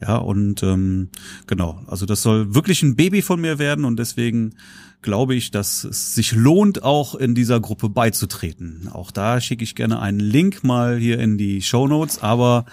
[0.00, 1.08] Ja, und ähm,
[1.46, 4.54] genau, also das soll wirklich ein Baby von mir werden und deswegen
[5.02, 8.88] glaube ich, dass es sich lohnt, auch in dieser Gruppe beizutreten.
[8.92, 12.64] Auch da schicke ich gerne einen Link mal hier in die Show Notes, aber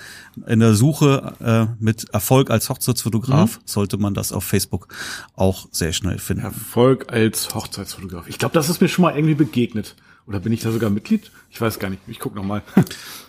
[0.48, 3.62] in der Suche äh, mit Erfolg als Hochzeitsfotograf mhm.
[3.66, 4.88] sollte man das auf Facebook
[5.36, 6.44] auch sehr schnell finden.
[6.44, 8.28] Erfolg als Hochzeitsfotograf.
[8.28, 9.96] Ich glaube, das ist mir schon mal irgendwie begegnet.
[10.28, 11.32] Oder bin ich da sogar Mitglied?
[11.52, 12.02] Ich weiß gar nicht.
[12.08, 12.64] Ich guck noch mal.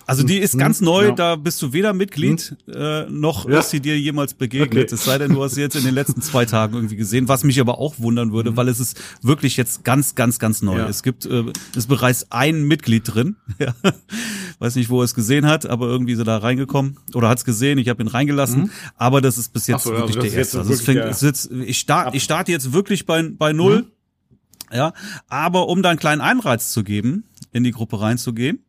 [0.08, 1.10] Also die ist ganz neu, ja.
[1.10, 2.74] da bist du weder Mitglied hm.
[2.80, 3.58] äh, noch ja.
[3.58, 4.84] ist sie dir jemals begegnet.
[4.84, 4.94] Okay.
[4.94, 7.42] Es sei denn, du hast sie jetzt in den letzten zwei Tagen irgendwie gesehen, was
[7.42, 8.56] mich aber auch wundern würde, mhm.
[8.56, 10.78] weil es ist wirklich jetzt ganz, ganz, ganz neu.
[10.78, 10.88] Ja.
[10.88, 13.34] Es gibt äh, ist bereits ein Mitglied drin.
[14.60, 17.38] Weiß nicht, wo er es gesehen hat, aber irgendwie ist er da reingekommen oder hat
[17.38, 17.78] es gesehen.
[17.78, 18.70] Ich habe ihn reingelassen, mhm.
[18.94, 20.58] aber das ist bis jetzt so, wirklich also der erste.
[20.60, 23.82] Also es fängt, es jetzt, ich starte, ich starte jetzt wirklich bei bei null.
[23.82, 23.95] Mhm.
[24.72, 24.92] Ja,
[25.28, 28.64] aber um da einen kleinen Einreiz zu geben, in die Gruppe reinzugehen,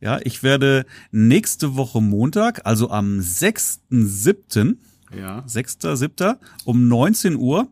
[0.00, 4.76] ja, ich werde nächste Woche Montag, also am 6.7.,
[5.16, 5.40] ja.
[5.40, 6.36] 6.7.
[6.64, 7.68] um 19 Uhr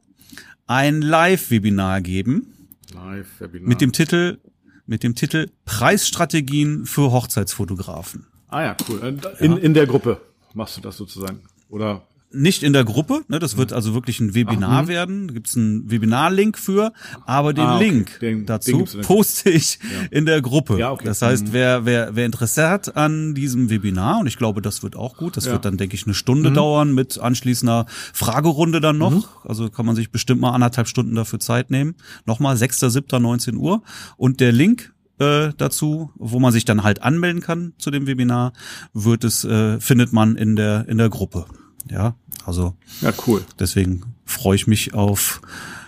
[0.67, 2.53] ein Live-Webinar geben.
[2.93, 3.69] Live-Webinar.
[3.69, 4.39] Mit dem Titel,
[4.87, 8.27] mit dem Titel Preisstrategien für Hochzeitsfotografen.
[8.49, 9.03] Ah ja, cool.
[9.03, 9.59] Äh, in, ja.
[9.59, 10.21] in der Gruppe
[10.55, 11.41] machst du das sozusagen.
[11.69, 14.89] Oder nicht in der Gruppe, ne, das wird also wirklich ein Webinar Ach, mhm.
[14.89, 16.93] werden, da gibt's einen Webinar-Link für,
[17.25, 17.85] aber den ah, okay.
[17.85, 20.09] Link den, dazu den poste ich ja.
[20.11, 20.79] in der Gruppe.
[20.79, 21.05] Ja, okay.
[21.07, 21.53] Das heißt, mhm.
[21.53, 25.37] wer, wer, wer Interesse hat an diesem Webinar, und ich glaube, das wird auch gut,
[25.37, 25.53] das ja.
[25.53, 26.55] wird dann, denke ich, eine Stunde mhm.
[26.55, 29.49] dauern mit anschließender Fragerunde dann noch, mhm.
[29.49, 31.95] also kann man sich bestimmt mal anderthalb Stunden dafür Zeit nehmen.
[32.27, 33.83] Nochmal, 6.7., 19 Uhr
[34.17, 38.53] und der Link äh, dazu, wo man sich dann halt anmelden kann zu dem Webinar,
[38.93, 41.47] wird es äh, findet man in der in der Gruppe.
[41.91, 42.75] Ja, also.
[43.01, 43.45] Ja, cool.
[43.59, 45.41] Deswegen freue ich mich auf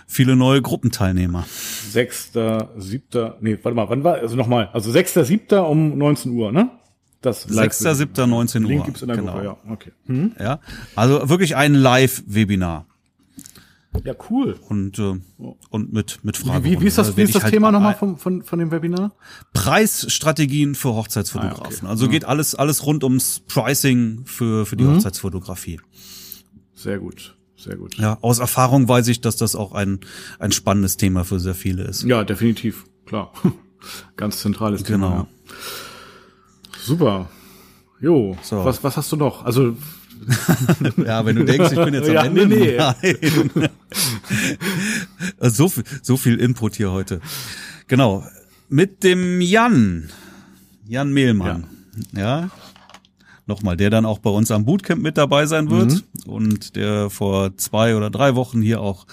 [0.07, 1.45] viele neue Gruppenteilnehmer.
[1.47, 6.51] Sechster, siebter, nee, warte mal, wann war, also nochmal, also sechster, siebter um 19 Uhr,
[6.51, 6.69] ne?
[7.21, 8.69] Das Sechster, siebter, 19 Uhr.
[8.69, 9.33] Link gibt's in der genau.
[9.33, 9.91] Gruppe, ja, okay.
[10.07, 10.31] Mhm.
[10.39, 10.59] Ja,
[10.95, 12.87] also wirklich ein Live-Webinar.
[14.05, 14.57] Ja, cool.
[14.69, 15.19] Und, äh,
[15.69, 16.63] und mit, mit Fragen.
[16.63, 19.13] Wie, wie ist das, wie ist das halt Thema nochmal von, von, von dem Webinar?
[19.53, 21.65] Preisstrategien für Hochzeitsfotografen.
[21.65, 21.87] Ah, okay.
[21.87, 24.95] Also geht alles, alles rund ums Pricing für, für die mhm.
[24.95, 25.81] Hochzeitsfotografie.
[26.73, 27.35] Sehr gut.
[27.57, 27.97] Sehr gut.
[27.97, 29.99] Ja, aus Erfahrung weiß ich, dass das auch ein,
[30.39, 32.03] ein spannendes Thema für sehr viele ist.
[32.03, 32.85] Ja, definitiv.
[33.05, 33.33] Klar.
[34.15, 35.09] Ganz zentrales genau.
[35.09, 35.15] Thema.
[35.15, 35.27] Ja.
[36.81, 37.29] Super.
[37.99, 38.65] Jo, so.
[38.65, 39.45] was, was hast du noch?
[39.45, 39.75] Also
[41.05, 42.47] ja, wenn du denkst, ich bin jetzt am ja, Ende.
[42.47, 43.47] Nee, nee.
[43.55, 43.69] Nein.
[45.51, 47.21] so, viel, so viel Input hier heute.
[47.87, 48.25] Genau.
[48.69, 50.09] Mit dem Jan.
[50.87, 51.65] Jan Mehlmann.
[52.13, 52.21] Ja.
[52.21, 52.49] ja.
[53.47, 56.31] Nochmal, der dann auch bei uns am Bootcamp mit dabei sein wird mhm.
[56.31, 59.07] und der vor zwei oder drei Wochen hier auch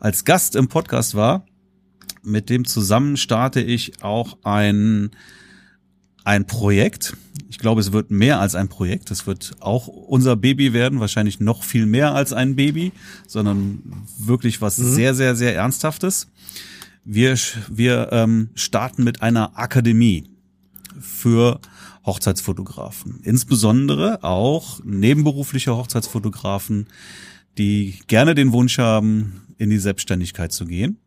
[0.00, 1.46] als Gast im Podcast war.
[2.22, 5.10] Mit dem zusammen starte ich auch ein
[6.24, 7.16] ein Projekt.
[7.48, 9.10] Ich glaube, es wird mehr als ein Projekt.
[9.10, 12.92] Es wird auch unser Baby werden, wahrscheinlich noch viel mehr als ein Baby,
[13.26, 14.92] sondern wirklich was mhm.
[14.92, 16.28] sehr, sehr, sehr Ernsthaftes.
[17.04, 17.36] Wir,
[17.68, 20.30] wir ähm, starten mit einer Akademie
[20.98, 21.60] für
[22.06, 23.20] Hochzeitsfotografen.
[23.22, 26.86] Insbesondere auch nebenberufliche Hochzeitsfotografen,
[27.58, 30.98] die gerne den Wunsch haben, in die Selbstständigkeit zu gehen.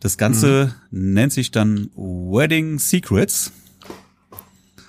[0.00, 1.14] Das Ganze mhm.
[1.14, 3.52] nennt sich dann Wedding Secrets.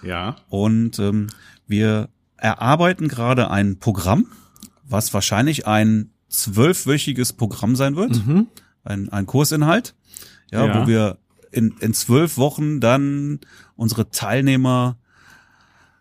[0.03, 0.35] Ja.
[0.49, 1.27] Und ähm,
[1.67, 4.27] wir erarbeiten gerade ein Programm,
[4.83, 8.47] was wahrscheinlich ein zwölfwöchiges Programm sein wird, mhm.
[8.83, 9.95] ein, ein Kursinhalt,
[10.51, 11.17] ja, ja, wo wir
[11.51, 13.39] in, in zwölf Wochen dann
[13.75, 14.97] unsere Teilnehmer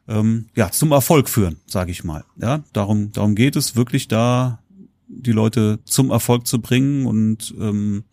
[0.06, 2.24] ähm, ja zum Erfolg führen, sage ich mal.
[2.36, 4.60] Ja, darum darum geht es wirklich da
[5.06, 8.04] die Leute zum Erfolg zu bringen und ähm,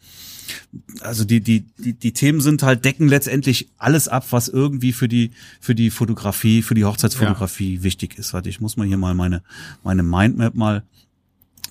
[1.01, 5.07] also die, die, die, die Themen sind halt, decken letztendlich alles ab, was irgendwie für
[5.07, 7.83] die, für die Fotografie, für die Hochzeitsfotografie ja.
[7.83, 8.33] wichtig ist.
[8.33, 9.43] Warte, ich muss mal hier mal meine,
[9.83, 10.83] meine Mindmap mal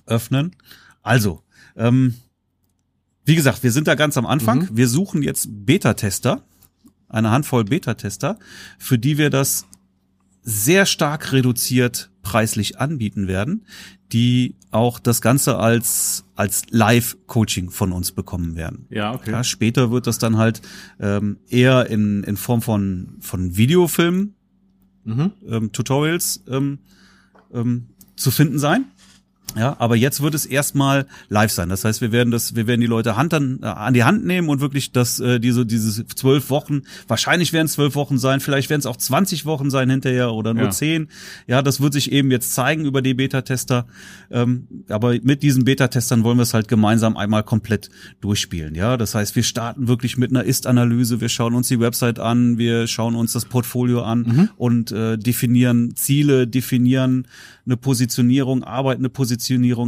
[0.06, 0.56] öffnen.
[1.02, 1.42] Also,
[1.76, 2.14] ähm,
[3.24, 4.60] wie gesagt, wir sind da ganz am Anfang.
[4.60, 4.76] Mhm.
[4.76, 6.42] Wir suchen jetzt Beta-Tester,
[7.08, 8.38] eine Handvoll Beta-Tester,
[8.78, 9.66] für die wir das
[10.42, 13.64] sehr stark reduziert preislich anbieten werden,
[14.12, 18.86] die auch das Ganze als als Live-Coaching von uns bekommen werden.
[18.90, 19.30] Ja, okay.
[19.30, 20.62] Ja, später wird das dann halt
[20.98, 24.34] ähm, eher in in Form von von Videofilmen,
[25.04, 25.32] mhm.
[25.46, 26.80] ähm, Tutorials ähm,
[27.52, 28.86] ähm, zu finden sein.
[29.56, 31.68] Ja, aber jetzt wird es erstmal live sein.
[31.68, 34.24] Das heißt, wir werden das, wir werden die Leute Hand an, äh, an die Hand
[34.24, 38.40] nehmen und wirklich das, äh, diese, diese zwölf Wochen, wahrscheinlich werden es zwölf Wochen sein,
[38.40, 41.08] vielleicht werden es auch 20 Wochen sein hinterher oder nur zehn.
[41.46, 41.56] Ja.
[41.56, 43.86] ja, das wird sich eben jetzt zeigen über die Beta-Tester.
[44.30, 48.74] Ähm, aber mit diesen Beta-Testern wollen wir es halt gemeinsam einmal komplett durchspielen.
[48.74, 52.58] Ja, das heißt, wir starten wirklich mit einer Ist-Analyse, wir schauen uns die Website an,
[52.58, 54.48] wir schauen uns das Portfolio an mhm.
[54.56, 57.28] und äh, definieren Ziele, definieren
[57.66, 59.33] eine Positionierung, arbeiten eine Positionierung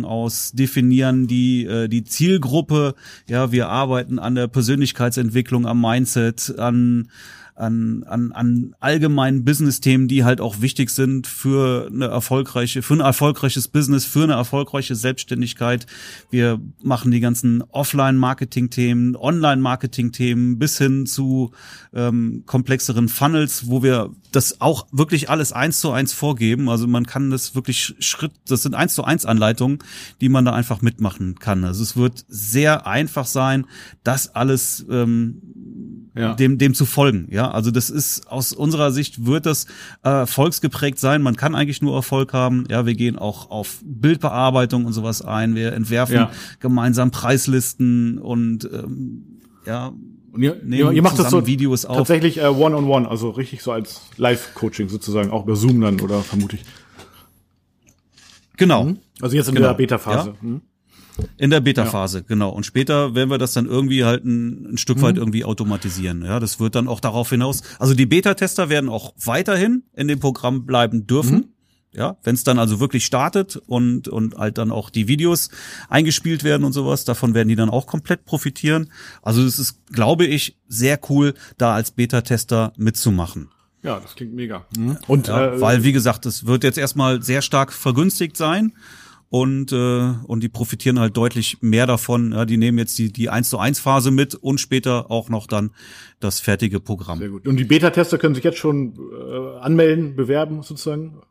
[0.05, 2.95] aus, definieren die, äh, die Zielgruppe.
[3.29, 7.09] Ja, wir arbeiten an der Persönlichkeitsentwicklung, am Mindset, an
[7.57, 13.01] an, an, an allgemeinen Business-Themen, die halt auch wichtig sind für eine erfolgreiche, für ein
[13.01, 15.87] erfolgreiches Business, für eine erfolgreiche Selbstständigkeit.
[16.31, 21.53] Wir machen die ganzen Offline-Marketing-Themen, Online-Marketing-Themen bis hin zu
[21.95, 26.69] ähm, komplexeren Funnels, wo wir das auch wirklich alles eins zu eins vorgeben.
[26.69, 29.79] Also man kann das wirklich Schritt, das sind eins zu eins Anleitungen,
[30.21, 31.65] die man da einfach mitmachen kann.
[31.65, 33.67] Also es wird sehr einfach sein,
[34.05, 36.35] das alles ähm, ja.
[36.35, 37.29] dem, dem zu folgen.
[37.31, 39.67] Ja, also das ist aus unserer Sicht wird das
[40.03, 41.23] äh, erfolgsgeprägt sein.
[41.23, 42.65] Man kann eigentlich nur Erfolg haben.
[42.71, 45.55] Ja, wir gehen auch auf Bildbearbeitung und sowas ein.
[45.55, 46.31] Wir entwerfen ja.
[46.61, 49.93] gemeinsam Preislisten und ähm, ja.
[50.33, 51.97] Und ihr, ihr, ihr macht das so Videos auf.
[51.97, 56.01] tatsächlich äh, one on one, also richtig so als Live-Coaching sozusagen, auch über Zoom dann
[56.01, 56.65] oder vermute ich.
[58.57, 58.85] Genau.
[58.85, 58.99] Mhm.
[59.21, 59.69] Also jetzt in genau.
[59.69, 60.31] der Beta-Phase.
[60.31, 60.49] Ja.
[60.49, 60.63] Mhm.
[61.37, 62.25] In der Beta-Phase, ja.
[62.27, 62.51] genau.
[62.51, 65.03] Und später werden wir das dann irgendwie halt ein, ein Stück mhm.
[65.03, 66.25] weit irgendwie automatisieren.
[66.25, 67.63] Ja, das wird dann auch darauf hinaus.
[67.79, 71.35] Also die Beta-Tester werden auch weiterhin in dem Programm bleiben dürfen.
[71.35, 71.45] Mhm.
[71.93, 75.49] Ja, wenn es dann also wirklich startet und und halt dann auch die Videos
[75.89, 78.93] eingespielt werden und sowas, davon werden die dann auch komplett profitieren.
[79.23, 83.49] Also es ist, glaube ich, sehr cool, da als Beta-Tester mitzumachen.
[83.83, 84.67] Ja, das klingt mega.
[84.77, 84.99] Mhm.
[85.07, 88.73] Und ja, äh, weil wie gesagt, es wird jetzt erstmal sehr stark vergünstigt sein
[89.29, 92.33] und äh, und die profitieren halt deutlich mehr davon.
[92.33, 95.47] Ja, die nehmen jetzt die die 1 zu 1 Phase mit und später auch noch
[95.47, 95.71] dann
[96.21, 97.19] das fertige Programm.
[97.19, 97.47] Sehr gut.
[97.47, 101.23] Und die Beta-Tester können sich jetzt schon äh, anmelden, bewerben sozusagen.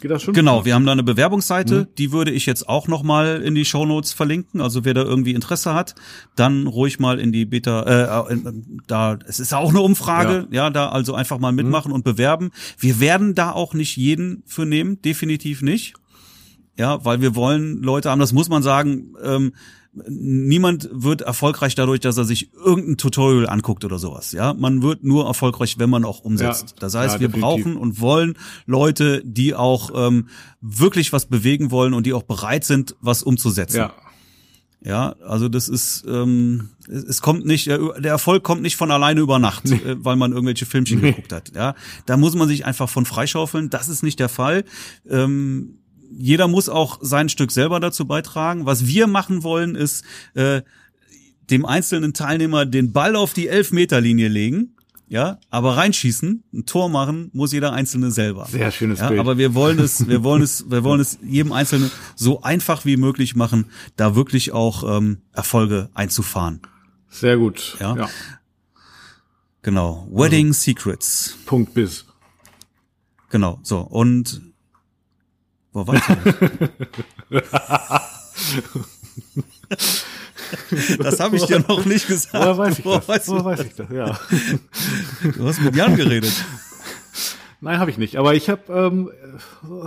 [0.00, 0.34] Geht das schon?
[0.34, 1.86] Genau, wir haben da eine Bewerbungsseite, mhm.
[1.96, 4.60] die würde ich jetzt auch noch mal in die Shownotes verlinken.
[4.60, 5.94] Also wer da irgendwie Interesse hat,
[6.34, 8.36] dann ruhig mal in die Beta, äh,
[8.86, 11.94] da, es ist auch eine Umfrage, ja, ja da also einfach mal mitmachen mhm.
[11.94, 12.50] und bewerben.
[12.78, 15.94] Wir werden da auch nicht jeden für nehmen, definitiv nicht.
[16.76, 19.52] Ja, weil wir wollen Leute haben, das muss man sagen, ähm,
[20.08, 24.32] niemand wird erfolgreich dadurch, dass er sich irgendein Tutorial anguckt oder sowas.
[24.32, 26.70] Ja, man wird nur erfolgreich, wenn man auch umsetzt.
[26.70, 28.34] Ja, das heißt, ja, wir brauchen und wollen
[28.66, 30.28] Leute, die auch ähm,
[30.60, 33.76] wirklich was bewegen wollen und die auch bereit sind, was umzusetzen.
[33.76, 33.92] Ja.
[34.86, 39.38] Ja, also das ist, ähm, es kommt nicht, der Erfolg kommt nicht von alleine über
[39.38, 39.76] Nacht, nee.
[39.76, 41.12] Äh, weil man irgendwelche Filmchen nee.
[41.12, 41.52] geguckt hat.
[41.54, 43.70] Ja, da muss man sich einfach von freischaufeln.
[43.70, 44.64] Das ist nicht der Fall.
[45.08, 45.78] Ähm,
[46.16, 48.66] jeder muss auch sein Stück selber dazu beitragen.
[48.66, 50.04] Was wir machen wollen, ist
[50.34, 50.62] äh,
[51.50, 54.70] dem einzelnen Teilnehmer den Ball auf die Elfmeterlinie legen.
[55.06, 58.46] Ja, aber reinschießen, ein Tor machen, muss jeder Einzelne selber.
[58.46, 59.20] Sehr schönes ja, Bild.
[59.20, 62.96] Aber wir wollen es, wir wollen es, wir wollen es jedem Einzelnen so einfach wie
[62.96, 66.62] möglich machen, da wirklich auch ähm, Erfolge einzufahren.
[67.10, 67.76] Sehr gut.
[67.78, 67.96] Ja.
[67.96, 68.08] ja.
[69.62, 70.08] Genau.
[70.10, 71.36] Wedding also, Secrets.
[71.44, 72.06] Punkt bis.
[73.28, 73.60] Genau.
[73.62, 74.53] So und
[75.74, 76.00] wo war
[80.98, 82.34] Das habe ich dir noch nicht gesagt.
[82.34, 83.28] Woher weiß ich das?
[83.28, 83.90] Woher weiß ich das?
[83.90, 84.18] Ja.
[85.36, 86.32] Du hast mit Jan geredet.
[87.60, 88.16] Nein, habe ich nicht.
[88.16, 89.10] Aber ich habe, ähm,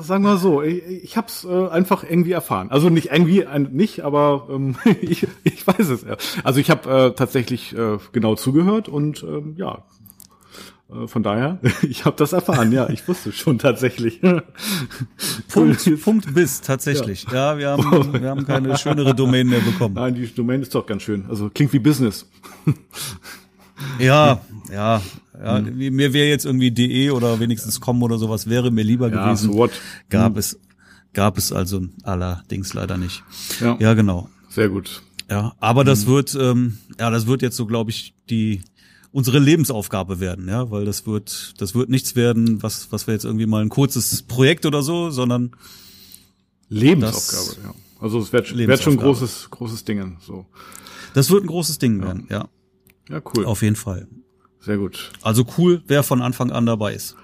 [0.01, 2.71] sagen wir so, ich, ich habe es äh, einfach irgendwie erfahren.
[2.71, 6.05] Also nicht irgendwie, ein, nicht, aber ähm, ich, ich weiß es.
[6.43, 9.83] Also ich habe äh, tatsächlich äh, genau zugehört und ähm, ja,
[11.07, 14.21] von daher, ich habe das erfahren, ja, ich wusste schon tatsächlich.
[15.49, 17.25] Punkt, Punkt bis, tatsächlich.
[17.31, 17.53] Ja.
[17.53, 19.95] ja, wir haben, wir haben keine schönere Domain mehr bekommen.
[19.95, 21.25] Nein, die Domain ist doch ganz schön.
[21.27, 22.25] Also klingt wie Business.
[23.99, 25.01] Ja, ja,
[25.37, 25.57] ja.
[25.57, 25.75] Hm.
[25.75, 29.51] Mir wäre jetzt irgendwie de oder wenigstens com oder sowas wäre mir lieber ja, gewesen.
[29.51, 29.71] So what?
[30.09, 30.39] Gab hm.
[30.39, 30.59] es,
[31.13, 33.23] gab es also allerdings leider nicht.
[33.59, 34.29] Ja, ja genau.
[34.49, 35.03] Sehr gut.
[35.29, 36.07] Ja, aber das hm.
[36.07, 38.61] wird, ähm, ja, das wird jetzt so, glaube ich, die
[39.11, 43.25] unsere Lebensaufgabe werden, ja, weil das wird, das wird nichts werden, was, was wir jetzt
[43.25, 45.51] irgendwie mal ein kurzes Projekt oder so, sondern
[46.69, 47.75] Lebensaufgabe, ja.
[47.99, 50.45] Also es wird, wird schon großes, großes Ding, so.
[51.13, 52.47] Das wird ein großes Ding werden, ja.
[53.09, 53.45] Ja, cool.
[53.45, 54.07] Auf jeden Fall.
[54.59, 55.11] Sehr gut.
[55.21, 57.15] Also cool, wer von Anfang an dabei ist.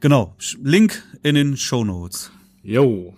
[0.00, 0.34] Genau.
[0.62, 2.30] Link in den Show Notes.
[2.62, 3.14] Jo.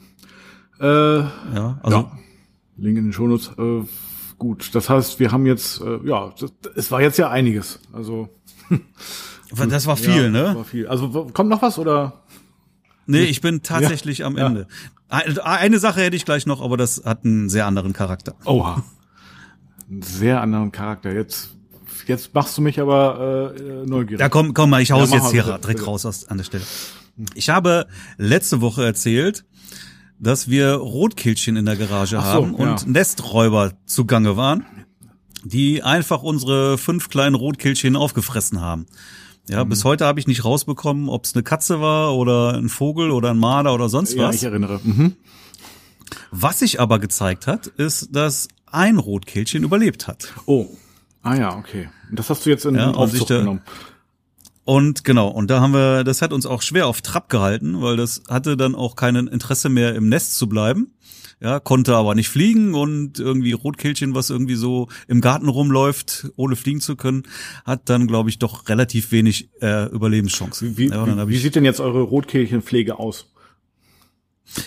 [0.80, 1.96] Äh, ja, also.
[1.96, 2.18] Ja.
[2.76, 3.50] Link in den Show Notes.
[3.56, 3.84] Äh,
[4.38, 4.74] gut.
[4.74, 7.80] Das heißt, wir haben jetzt, äh, ja, das, es war jetzt ja einiges.
[7.92, 8.28] Also
[9.68, 10.54] das war viel, ja, ne?
[10.54, 10.86] War viel.
[10.86, 12.22] Also kommt noch was oder?
[13.06, 14.66] Nee, ich bin tatsächlich ja, am Ende.
[15.10, 15.18] Ja.
[15.44, 18.34] Eine Sache hätte ich gleich noch, aber das hat einen sehr anderen Charakter.
[18.44, 18.84] Oha.
[19.88, 21.12] Einen sehr anderen Charakter.
[21.12, 21.54] Jetzt,
[22.06, 24.20] jetzt machst du mich aber äh, neugierig.
[24.20, 25.90] Ja, komm, komm mal, ich hau's jetzt hier bitte, direkt bitte.
[25.90, 26.64] raus aus, an der Stelle.
[27.34, 27.86] Ich habe
[28.18, 29.46] letzte Woche erzählt,
[30.18, 32.86] dass wir Rotkehlchen in der Garage so, haben und ja.
[32.86, 34.64] Nesträuber zugange waren,
[35.44, 38.86] die einfach unsere fünf kleinen Rotkehlchen aufgefressen haben.
[39.48, 39.70] Ja, mhm.
[39.70, 43.30] bis heute habe ich nicht rausbekommen, ob es eine Katze war oder ein Vogel oder
[43.30, 44.36] ein Marder oder sonst ja, was.
[44.36, 44.80] ich erinnere.
[44.82, 45.16] Mhm.
[46.30, 50.32] Was sich aber gezeigt hat, ist, dass ein Rotkehlchen überlebt hat.
[50.46, 50.66] Oh.
[51.22, 51.88] Ah ja, okay.
[52.12, 53.60] Das hast du jetzt in ja, Aufzucht genommen.
[54.68, 57.96] Und genau, und da haben wir, das hat uns auch schwer auf Trab gehalten, weil
[57.96, 60.92] das hatte dann auch keinen Interesse mehr im Nest zu bleiben.
[61.40, 66.54] Ja, konnte aber nicht fliegen und irgendwie Rotkehlchen, was irgendwie so im Garten rumläuft, ohne
[66.54, 67.22] fliegen zu können,
[67.64, 70.76] hat dann, glaube ich, doch relativ wenig äh, Überlebenschance.
[70.76, 73.32] Wie, ja, wie, wie sieht denn jetzt eure Rotkehlchenpflege aus?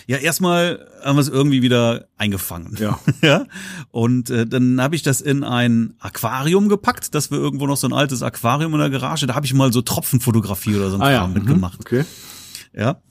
[0.06, 2.76] Ja, erstmal haben wir es irgendwie wieder eingefangen.
[2.78, 2.98] Ja.
[3.22, 3.46] ja.
[3.90, 7.86] Und äh, dann habe ich das in ein Aquarium gepackt, dass wir irgendwo noch so
[7.88, 11.02] ein altes Aquarium in der Garage, da habe ich mal so Tropfenfotografie oder so ein
[11.02, 11.38] ah, Kram ja.
[11.38, 11.78] mitgemacht.
[11.78, 11.84] Mhm.
[12.00, 12.04] Okay.
[12.74, 13.02] Ja.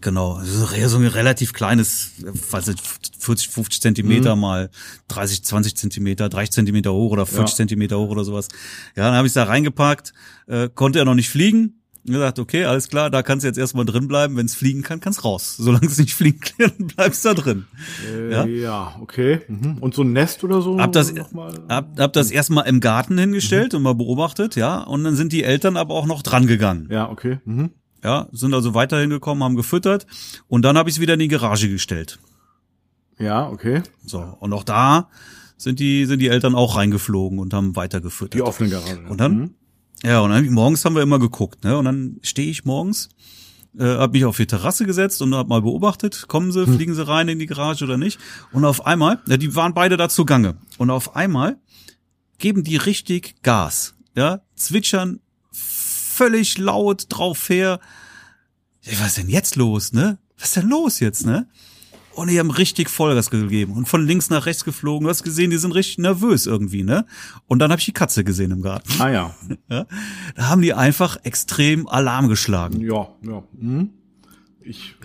[0.00, 2.12] Genau, so so ein relativ kleines,
[2.50, 2.78] was ist
[3.18, 4.40] 40, 50 Zentimeter Mhm.
[4.40, 4.70] mal
[5.08, 7.56] 30, 20 Zentimeter, 30 Zentimeter hoch oder 40 Ja.
[7.56, 8.46] Zentimeter hoch oder sowas.
[8.94, 10.12] Ja, dann habe ich da reingepackt,
[10.46, 11.79] äh, konnte er noch nicht fliegen.
[12.06, 14.36] Und gesagt, okay, alles klar, da kannst du jetzt erstmal drin bleiben.
[14.36, 15.56] Wenn es fliegen kann, kann's raus.
[15.58, 17.66] Solange es nicht fliegen kann, bleibst da drin.
[18.10, 18.44] Äh, Ja.
[18.46, 18.96] ja.
[19.02, 19.40] okay.
[19.48, 19.78] Mhm.
[19.78, 20.78] Und so ein Nest oder so?
[20.78, 21.12] Hab das,
[21.68, 24.78] hab, hab das erstmal im Garten hingestellt und mal beobachtet, ja.
[24.82, 26.88] Und dann sind die Eltern aber auch noch dran gegangen.
[26.90, 27.38] Ja, okay.
[27.44, 27.70] Mhm.
[28.02, 30.06] Ja, sind also weiterhin gekommen, haben gefüttert
[30.48, 32.18] und dann habe ich es wieder in die Garage gestellt.
[33.18, 33.82] Ja, okay.
[34.06, 35.10] So, und auch da
[35.58, 38.32] sind die, sind die Eltern auch reingeflogen und haben weiter gefüttert.
[38.34, 39.02] Die offene Garage.
[39.06, 39.54] Und dann, Mhm.
[40.04, 41.76] Ja, und dann morgens haben wir immer geguckt, ne?
[41.76, 43.08] Und dann stehe ich morgens,
[43.78, 47.06] äh, habe mich auf die Terrasse gesetzt und habe mal beobachtet, kommen sie, fliegen sie
[47.06, 48.18] rein in die Garage oder nicht?
[48.52, 50.56] Und auf einmal, ja, die waren beide da zugange.
[50.78, 51.58] Und auf einmal
[52.38, 55.20] geben die richtig Gas, ja, zwitschern
[55.52, 57.80] völlig laut drauf her.
[58.82, 60.18] Ja, was ist denn jetzt los, ne?
[60.38, 61.48] Was ist denn los jetzt, ne?
[62.14, 65.04] Und die haben richtig Vollgas gegeben und von links nach rechts geflogen.
[65.04, 67.06] Du hast gesehen, die sind richtig nervös irgendwie, ne?
[67.46, 68.90] Und dann habe ich die Katze gesehen im Garten.
[69.00, 69.34] Ah ja.
[69.70, 69.86] Ja?
[70.34, 72.80] Da haben die einfach extrem Alarm geschlagen.
[72.80, 73.42] Ja, ja.
[73.58, 73.90] Mhm.
[74.62, 74.96] Ich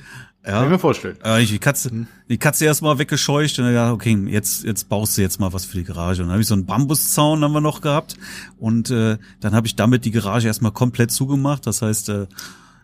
[0.43, 0.69] kann Ja.
[0.69, 1.17] mir vorstellen.
[1.23, 5.17] Äh, ich die Katze, die Katze erstmal weggescheucht und dann gedacht, okay, jetzt, jetzt baust
[5.17, 6.21] du jetzt mal was für die Garage.
[6.21, 8.15] Und dann habe ich so einen Bambuszaun haben wir noch gehabt
[8.57, 11.65] und äh, dann habe ich damit die Garage erstmal komplett zugemacht.
[11.67, 12.27] Das heißt, äh,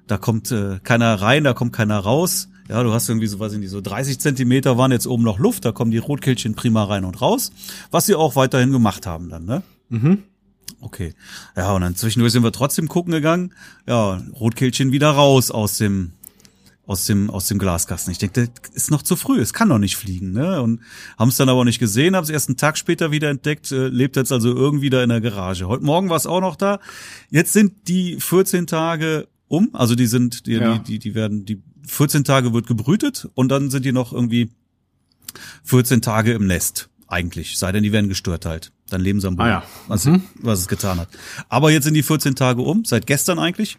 [0.07, 2.49] da kommt äh, keiner rein, da kommt keiner raus.
[2.71, 5.39] Ja, du hast irgendwie so, weiß ich nicht, so 30 Zentimeter waren jetzt oben noch
[5.39, 7.51] Luft, da kommen die Rotkehlchen prima rein und raus,
[7.91, 9.61] was sie auch weiterhin gemacht haben dann, ne?
[9.89, 10.19] Mhm.
[10.79, 11.13] Okay.
[11.57, 13.53] Ja, und dann zwischendurch sind wir trotzdem gucken gegangen.
[13.87, 16.13] Ja, Rotkehlchen wieder raus aus dem
[16.87, 18.13] aus dem aus dem Glaskasten.
[18.13, 20.61] Ich denke, das ist noch zu früh, es kann noch nicht fliegen, ne?
[20.61, 20.79] Und
[21.19, 23.89] haben es dann aber nicht gesehen, haben es erst einen Tag später wieder entdeckt, äh,
[23.89, 25.67] lebt jetzt also irgendwie da in der Garage.
[25.67, 26.79] Heute Morgen war es auch noch da.
[27.29, 30.77] Jetzt sind die 14 Tage um, also die sind die Ja.
[30.77, 34.49] die, die die werden die 14 Tage wird gebrütet und dann sind die noch irgendwie
[35.63, 38.71] 14 Tage im Nest eigentlich, sei denn die werden gestört halt.
[38.89, 39.63] Dann leben sie am Boden, Ah ja.
[39.87, 41.09] was, was es getan hat.
[41.49, 43.77] Aber jetzt sind die 14 Tage um, seit gestern eigentlich.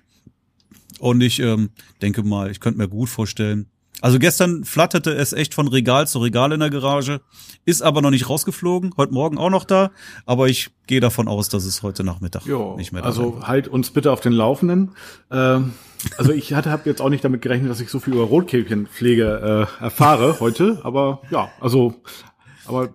[0.98, 1.70] Und ich ähm,
[2.02, 3.66] denke mal, ich könnte mir gut vorstellen.
[4.00, 7.20] Also gestern flatterte es echt von Regal zu Regal in der Garage,
[7.64, 9.90] ist aber noch nicht rausgeflogen, heute Morgen auch noch da,
[10.26, 13.36] aber ich gehe davon aus, dass es heute Nachmittag Jo, nicht mehr da sein also
[13.36, 13.48] wird.
[13.48, 14.96] halt uns bitte auf den Laufenden.
[15.30, 15.74] Ähm,
[16.18, 19.68] also ich hatte habe jetzt auch nicht damit gerechnet, dass ich so viel über Rotkehlchenpflege
[19.80, 21.94] äh, erfahre heute, aber ja, also
[22.66, 22.88] aber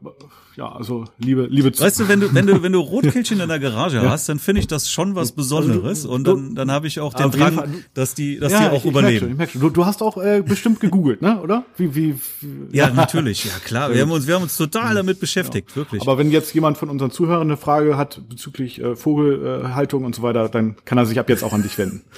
[0.58, 3.48] ja, also liebe liebe Zu- Weißt du, wenn du, wenn du, wenn du Rotkehlchen in
[3.48, 6.04] der Garage hast, dann finde ich das schon was Besonderes.
[6.06, 7.70] Und dann, dann habe ich auch den Drang, Fall.
[7.94, 9.20] dass die, dass ja, die auch ich, ich merk überleben.
[9.20, 9.62] schon, ich merk schon.
[9.62, 11.64] Du, du hast auch äh, bestimmt gegoogelt, ne, oder?
[11.78, 13.94] Wie wie, wie Ja, natürlich, ja klar.
[13.94, 16.02] Wir haben uns, wir haben uns total damit beschäftigt, wirklich.
[16.02, 20.16] Aber wenn jetzt jemand von unseren Zuhörern eine Frage hat bezüglich äh, Vogelhaltung äh, und
[20.16, 22.02] so weiter, dann kann er sich ab jetzt auch an dich wenden.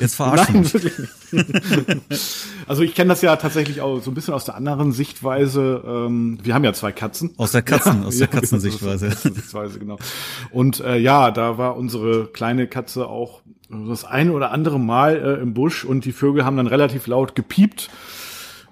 [0.00, 0.90] Jetzt verarschen wir
[1.32, 2.00] Nein.
[2.66, 5.82] Also ich kenne das ja tatsächlich auch so ein bisschen aus der anderen Sichtweise.
[5.86, 7.30] Ähm, wir haben ja zwei Katzen.
[7.36, 8.92] Aus der Katzen, aus der Ja, Katzensichtweise.
[8.92, 9.98] aus der Katzensichtweise, genau.
[10.50, 15.42] Und äh, ja, da war unsere kleine Katze auch das eine oder andere Mal äh,
[15.42, 17.90] im Busch und die Vögel haben dann relativ laut gepiept.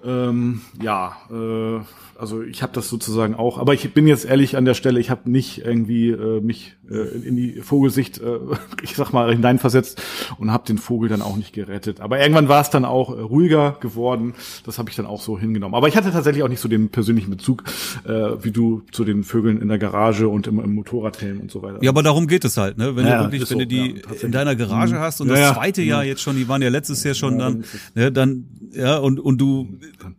[0.03, 1.79] Ähm, ja, äh,
[2.17, 5.09] also ich habe das sozusagen auch, aber ich bin jetzt ehrlich an der Stelle, ich
[5.09, 8.37] habe nicht irgendwie äh, mich in, in die Vogelsicht, äh,
[8.83, 10.01] ich sag mal, hineinversetzt
[10.37, 11.99] und habe den Vogel dann auch nicht gerettet.
[12.01, 14.33] Aber irgendwann war es dann auch äh, ruhiger geworden.
[14.65, 15.75] Das habe ich dann auch so hingenommen.
[15.75, 17.63] Aber ich hatte tatsächlich auch nicht so den persönlichen Bezug
[18.05, 18.11] äh,
[18.43, 21.79] wie du zu den Vögeln in der Garage und im, im Motorradhelm und so weiter.
[21.81, 22.95] Ja, aber darum geht es halt, ne?
[22.95, 25.35] Wenn Ja, du wirklich, wenn so, du die ja, in deiner Garage hast und Ja,
[25.35, 27.63] das zweite Jahr jetzt schon, die waren ja letztes Jahr schon dann,
[27.95, 29.67] ne, dann, ja, und, und du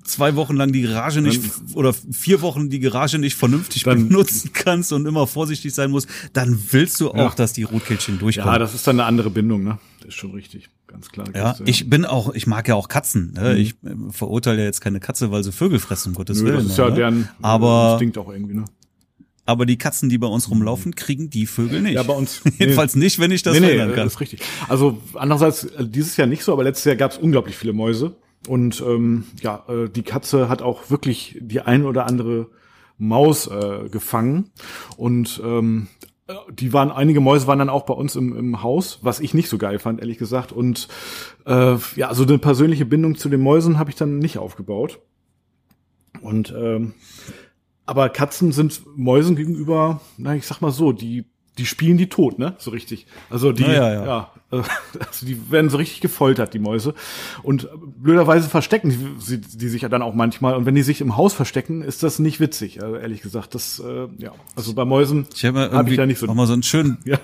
[0.04, 1.42] zwei Wochen lang die Garage nicht,
[1.74, 6.55] oder vier Wochen die Garage nicht vernünftig benutzen kannst und immer vorsichtig sein musst, dann
[6.70, 7.32] willst du auch, Ja.
[7.36, 8.52] dass die Rotkehlchen durchkommen.
[8.52, 9.78] ja, das ist dann eine andere Bindung, ne?
[10.00, 11.26] Das ist schon richtig, ganz klar.
[11.34, 13.32] Ja, äh, ich bin auch, ich mag ja auch Katzen.
[13.34, 13.56] Ne?
[13.58, 16.56] Ich äh, verurteile ja jetzt keine Katze, weil sie Vögel fressen, um Gottes nö, Willen.
[16.58, 16.94] das ist ja ne?
[16.94, 18.64] deren aber, Instinkt auch irgendwie, ne?
[19.48, 21.94] aber die Katzen, die bei uns rumlaufen, kriegen die Vögel nicht.
[21.94, 24.04] Ja, bei uns- Jedenfalls nicht, wenn ich das nee, nee, verhindern kann.
[24.06, 24.40] das ist richtig.
[24.68, 28.16] Also andererseits, äh, dieses Jahr nicht so, aber letztes Jahr gab es unglaublich viele Mäuse.
[28.48, 32.48] Und ähm, ja, äh, die Katze hat auch wirklich die ein oder andere
[32.98, 34.50] Maus äh, gefangen.
[34.96, 35.88] Und ähm,
[36.50, 39.48] die waren, einige Mäuse waren dann auch bei uns im, im Haus, was ich nicht
[39.48, 40.52] so geil fand, ehrlich gesagt.
[40.52, 40.88] Und
[41.46, 44.98] äh, ja, also eine persönliche Bindung zu den Mäusen habe ich dann nicht aufgebaut.
[46.20, 46.94] Und ähm,
[47.84, 51.26] aber Katzen sind Mäusen gegenüber, na, ich sag mal so, die
[51.58, 52.54] die spielen die tot, ne?
[52.58, 53.06] So richtig.
[53.30, 54.30] Also die, ja, ja, ja.
[54.45, 56.94] Äh, also die werden so richtig gefoltert, die Mäuse.
[57.42, 60.54] Und blöderweise verstecken die, die sich ja dann auch manchmal.
[60.54, 63.56] Und wenn die sich im Haus verstecken, ist das nicht witzig, also ehrlich gesagt.
[63.56, 66.28] Das, äh, ja, also bei Mäusen ich habe hab ich ja nicht so.
[66.28, 67.18] Auch mal so einen schönen, ja.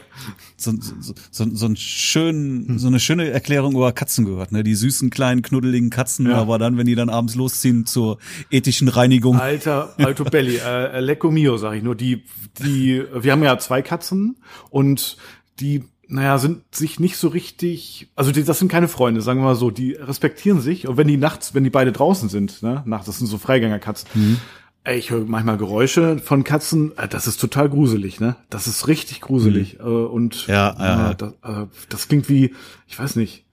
[0.56, 2.78] so, so, so, so, einen schönen, hm.
[2.80, 4.64] so eine schöne Erklärung über Katzen gehört, ne?
[4.64, 6.38] Die süßen kleinen knuddeligen Katzen, ja.
[6.38, 8.18] aber dann, wenn die dann abends losziehen zur
[8.50, 9.38] ethischen Reinigung.
[9.38, 11.94] Alter, Alto Belli, äh, Lecco Mio, sag ich nur.
[11.94, 12.24] Die,
[12.58, 14.38] die, wir haben ja zwei Katzen
[14.70, 15.16] und
[15.60, 19.44] die naja, sind sich nicht so richtig, also die, das sind keine Freunde, sagen wir
[19.44, 22.82] mal so, die respektieren sich und wenn die nachts, wenn die beide draußen sind, ne,
[22.84, 24.38] nachts, das sind so Freigängerkatzen, mhm.
[24.84, 28.88] ey, ich höre manchmal Geräusche von Katzen, äh, das ist total gruselig, ne, das ist
[28.88, 29.86] richtig gruselig mhm.
[29.86, 32.54] äh, und ja, ja, äh, das, äh, das klingt wie,
[32.86, 33.44] ich weiß nicht,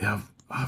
[0.00, 0.22] ja,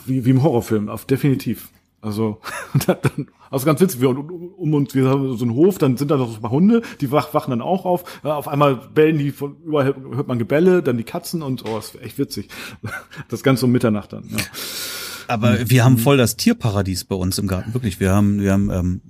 [0.05, 1.71] wie, wie im Horrorfilm, auf definitiv.
[2.03, 2.41] Also
[2.87, 6.11] dann, also ganz witzig, wir um, um uns, wir haben so einen Hof, dann sind
[6.11, 8.03] da noch so ein paar Hunde, die wach, wachen dann auch auf.
[8.25, 11.79] Ja, auf einmal bellen die von überall hört man Gebälle, dann die Katzen und oh,
[11.79, 12.49] ist echt witzig.
[13.29, 14.25] Das Ganze um Mitternacht dann.
[14.29, 14.39] Ja.
[15.29, 15.71] Aber mhm.
[15.71, 18.01] wir haben voll das Tierparadies bei uns im Garten, wirklich.
[18.01, 19.01] Wir haben, wir haben ähm,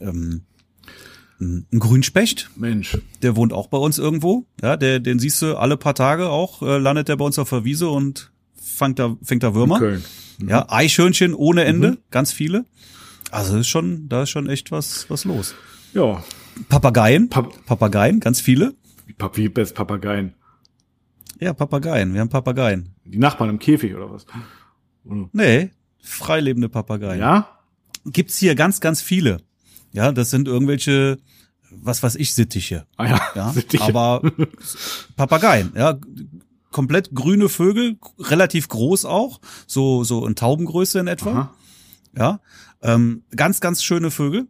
[0.00, 0.42] ähm,
[1.40, 2.50] ein Grünspecht.
[2.56, 2.98] Mensch.
[3.22, 4.46] Der wohnt auch bei uns irgendwo.
[4.62, 7.50] Ja, der, den siehst du alle paar Tage auch, äh, landet der bei uns auf
[7.50, 8.32] der Wiese und
[8.64, 9.76] fängt da, fängt da Würmer.
[9.76, 10.04] In Köln.
[10.38, 10.48] Mhm.
[10.48, 11.98] Ja, Eichhörnchen ohne Ende, mhm.
[12.10, 12.64] ganz viele.
[13.30, 15.54] Also ist schon, da ist schon echt was, was los.
[15.92, 16.22] Ja.
[16.68, 18.74] Papageien, Pap Papageien, ganz viele.
[19.06, 20.34] Wie, wie best Papageien?
[21.40, 22.94] Ja, Papageien, wir haben Papageien.
[23.04, 24.24] Die Nachbarn im Käfig oder was?
[25.04, 25.28] Oder?
[25.32, 27.18] Nee, freilebende Papageien.
[27.18, 27.48] Ja?
[28.06, 29.38] Gibt's hier ganz, ganz viele.
[29.92, 31.18] Ja, das sind irgendwelche,
[31.70, 32.86] was weiß ich, Sittiche.
[32.96, 33.84] Ah ja, ja Sittiche.
[33.84, 34.22] aber
[35.16, 35.98] Papageien, ja,
[36.74, 41.30] komplett grüne Vögel, relativ groß auch, so so in Taubengröße in etwa.
[41.30, 41.54] Aha.
[42.16, 42.40] Ja,
[42.82, 44.46] ähm, ganz, ganz schöne Vögel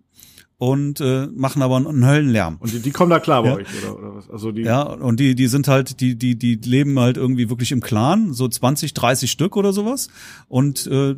[0.57, 2.57] und äh, machen aber einen Höllenlärm.
[2.61, 3.55] Und die, die kommen da klar bei ja.
[3.57, 4.31] euch oder, oder was?
[4.31, 7.73] Also die Ja, und die die sind halt die die die leben halt irgendwie wirklich
[7.73, 10.09] im Clan, so 20, 30 Stück oder sowas
[10.49, 11.15] und äh,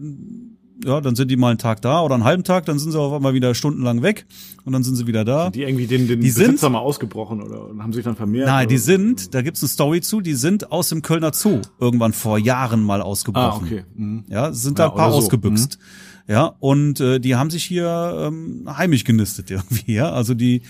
[0.85, 3.01] ja, dann sind die mal einen Tag da oder einen halben Tag, dann sind sie
[3.01, 4.27] auf einmal wieder stundenlang weg
[4.65, 5.45] und dann sind sie wieder da.
[5.45, 8.47] Sind die irgendwie den, den die Besitzer sind, mal ausgebrochen oder haben sich dann vermehrt?
[8.47, 12.13] Nein, die sind, da gibt's eine Story zu, die sind aus dem Kölner Zoo irgendwann
[12.13, 13.65] vor Jahren mal ausgebrochen.
[13.65, 13.85] Ah, okay.
[13.95, 14.25] Mhm.
[14.29, 15.19] Ja, sind da ja, ein paar so.
[15.19, 15.79] ausgebüxt.
[15.79, 16.33] Mhm.
[16.33, 20.11] Ja, und äh, die haben sich hier ähm, heimisch genistet irgendwie, ja.
[20.11, 20.63] Also die,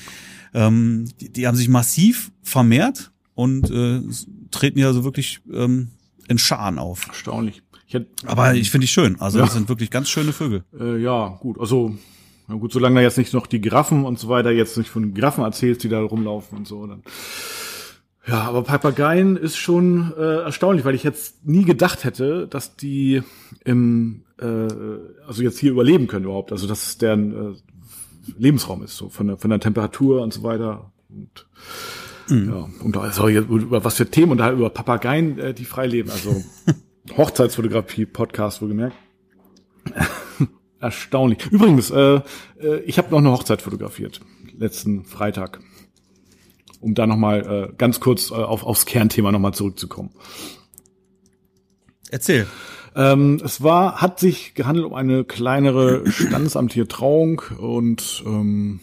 [0.54, 4.02] ähm, die, die haben sich massiv vermehrt und äh,
[4.50, 5.88] treten ja so wirklich ähm,
[6.28, 7.08] in Scharen auf.
[7.08, 7.62] Erstaunlich.
[7.86, 9.20] Ich hätte, Aber ich finde die schön.
[9.20, 9.44] Also ja.
[9.44, 10.64] das sind wirklich ganz schöne Vögel.
[10.78, 11.60] Äh, ja, gut.
[11.60, 11.96] Also
[12.48, 15.14] na gut, solange da jetzt nicht noch die Giraffen und so weiter jetzt nicht von
[15.14, 17.02] Giraffen erzählst, die da rumlaufen und so, dann
[18.28, 23.22] ja, aber Papageien ist schon äh, erstaunlich, weil ich jetzt nie gedacht hätte, dass die
[23.64, 24.46] im, äh,
[25.26, 26.50] also jetzt hier überleben können überhaupt.
[26.50, 27.56] Also dass es deren äh,
[28.36, 30.90] Lebensraum ist, so von der, von der Temperatur und so weiter.
[31.08, 31.46] Und,
[32.28, 32.48] mhm.
[32.48, 36.10] ja, und also über was für Themen und da über Papageien, äh, die frei leben.
[36.10, 36.42] Also
[37.16, 38.96] Hochzeitsfotografie, Podcast, wohlgemerkt.
[40.80, 41.46] Erstaunlich.
[41.50, 42.20] Übrigens, äh,
[42.60, 44.20] äh, ich habe noch eine Hochzeit fotografiert,
[44.56, 45.60] letzten Freitag
[46.80, 50.10] um da nochmal äh, ganz kurz äh, auf, aufs Kernthema nochmal zurückzukommen.
[52.10, 52.46] Erzähl.
[52.94, 58.80] Ähm, es war, hat sich gehandelt um eine kleinere standesamtliche Trauung und ähm,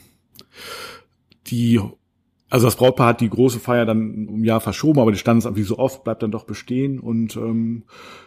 [1.47, 1.79] die,
[2.53, 5.63] also das Brautpaar hat die große Feier dann um Jahr verschoben, aber die Standesamt wie
[5.63, 7.81] so oft bleibt dann doch bestehen und ähm,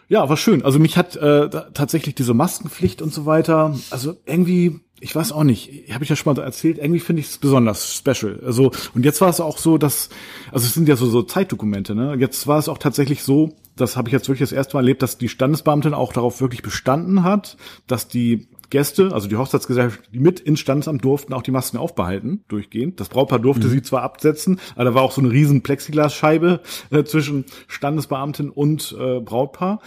[0.09, 0.65] ja, war schön.
[0.65, 5.45] Also mich hat äh, tatsächlich diese Maskenpflicht und so weiter, also irgendwie ich weiß auch
[5.45, 8.41] nicht, habe ich ja schon mal erzählt, irgendwie finde ich es besonders special.
[8.43, 10.09] Also, und jetzt war es auch so, dass,
[10.51, 12.15] also es sind ja so, so Zeitdokumente, ne?
[12.19, 15.03] Jetzt war es auch tatsächlich so, das habe ich jetzt wirklich das erste Mal erlebt,
[15.03, 20.19] dass die Standesbeamtin auch darauf wirklich bestanden hat, dass die Gäste, also die Hochzeitsgesellschaft, die
[20.19, 22.99] mit ins Standesamt durften, auch die Masken aufbehalten, durchgehend.
[22.99, 23.71] Das Brautpaar durfte mhm.
[23.71, 26.61] sie zwar absetzen, aber da war auch so eine riesen Plexiglasscheibe
[26.91, 29.79] äh, zwischen Standesbeamtin und äh, Brautpaar.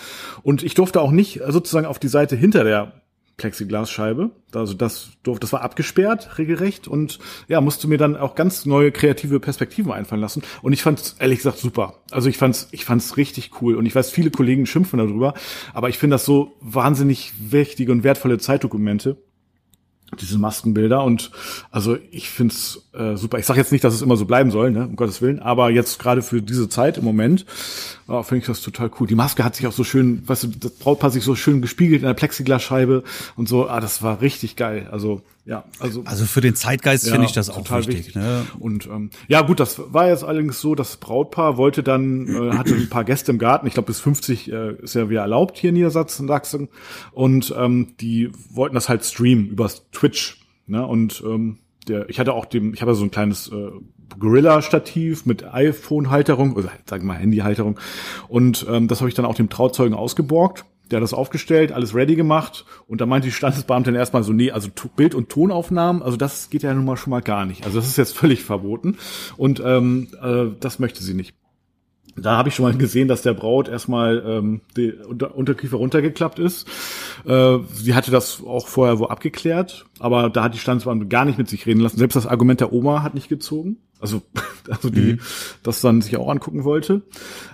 [0.42, 2.99] Und ich durfte auch nicht äh, sozusagen auf die Seite hinter der
[3.40, 4.30] Plexiglasscheibe.
[4.54, 7.18] Also das durfte, das war abgesperrt, regelrecht und
[7.48, 10.42] ja, musste mir dann auch ganz neue kreative Perspektiven einfallen lassen.
[10.60, 11.94] Und ich fand es ehrlich gesagt super.
[12.10, 13.76] Also ich fand's, ich fand's richtig cool.
[13.76, 15.32] Und ich weiß, viele Kollegen schimpfen darüber,
[15.72, 19.16] aber ich finde das so wahnsinnig wichtige und wertvolle Zeitdokumente.
[20.20, 21.30] diese Maskenbilder und
[21.70, 23.38] also ich find's äh, super.
[23.38, 25.70] Ich sage jetzt nicht, dass es immer so bleiben soll, ne, um Gottes Willen, aber
[25.70, 27.46] jetzt gerade für diese Zeit im Moment
[28.10, 29.06] äh, finde ich das total cool.
[29.06, 32.02] Die Maske hat sich auch so schön, weißt du, das Brautpaar sich so schön gespiegelt
[32.02, 33.04] in der Plexiglasscheibe
[33.36, 33.68] und so.
[33.68, 34.88] Ah, das war richtig geil.
[34.90, 38.08] Also ja, also also für den Zeitgeist ja, finde ich das auch total wichtig.
[38.08, 38.16] wichtig.
[38.16, 38.46] Ne?
[38.58, 42.74] Und ähm, ja gut, das war jetzt allerdings so, das Brautpaar wollte dann äh, hatte
[42.74, 43.66] ein paar Gäste im Garten.
[43.66, 46.28] Ich glaube bis 50 äh, ist ja wieder erlaubt hier in Niedersachsen
[47.12, 50.40] und ähm, die wollten das halt streamen über Twitch.
[50.66, 50.86] Ne?
[50.86, 51.58] Und ähm,
[51.88, 53.70] der, ich hatte auch dem, ich habe ja so ein kleines äh,
[54.20, 57.80] Gorilla-Stativ mit iPhone-Halterung, oder sagen wir mal Handy-Halterung.
[58.28, 60.64] Und ähm, das habe ich dann auch dem Trauzeugen ausgeborgt.
[60.90, 64.50] Der hat das aufgestellt, alles ready gemacht und da meinte die Standesbeamtin erstmal so, nee,
[64.50, 67.64] also Bild- und Tonaufnahmen, also das geht ja nun mal schon mal gar nicht.
[67.64, 68.96] Also das ist jetzt völlig verboten
[69.36, 71.36] und ähm, äh, das möchte sie nicht.
[72.16, 76.40] Da habe ich schon mal gesehen, dass der Braut erstmal ähm, die Unter Unterkiefer runtergeklappt
[76.40, 76.66] ist.
[77.24, 81.38] Äh, sie hatte das auch vorher wo abgeklärt, aber da hat die Standesbeamte gar nicht
[81.38, 81.98] mit sich reden lassen.
[81.98, 83.76] Selbst das Argument der Oma hat nicht gezogen.
[84.00, 84.22] Also,
[84.68, 85.20] also die mhm.
[85.62, 87.02] das dann sich auch angucken wollte.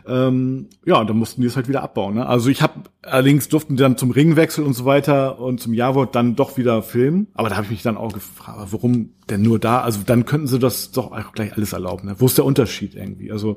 [0.06, 2.14] Ähm, ja, und dann mussten die es halt wieder abbauen.
[2.14, 2.26] Ne?
[2.26, 6.14] Also ich habe allerdings durften die dann zum Ringwechsel und so weiter und zum Jawort
[6.14, 7.28] dann doch wieder filmen.
[7.34, 9.80] Aber da habe ich mich dann auch gefragt, warum denn nur da?
[9.80, 12.08] Also dann könnten sie das doch auch gleich alles erlauben.
[12.08, 12.16] Ne?
[12.18, 13.32] Wo ist der Unterschied irgendwie?
[13.32, 13.56] Also,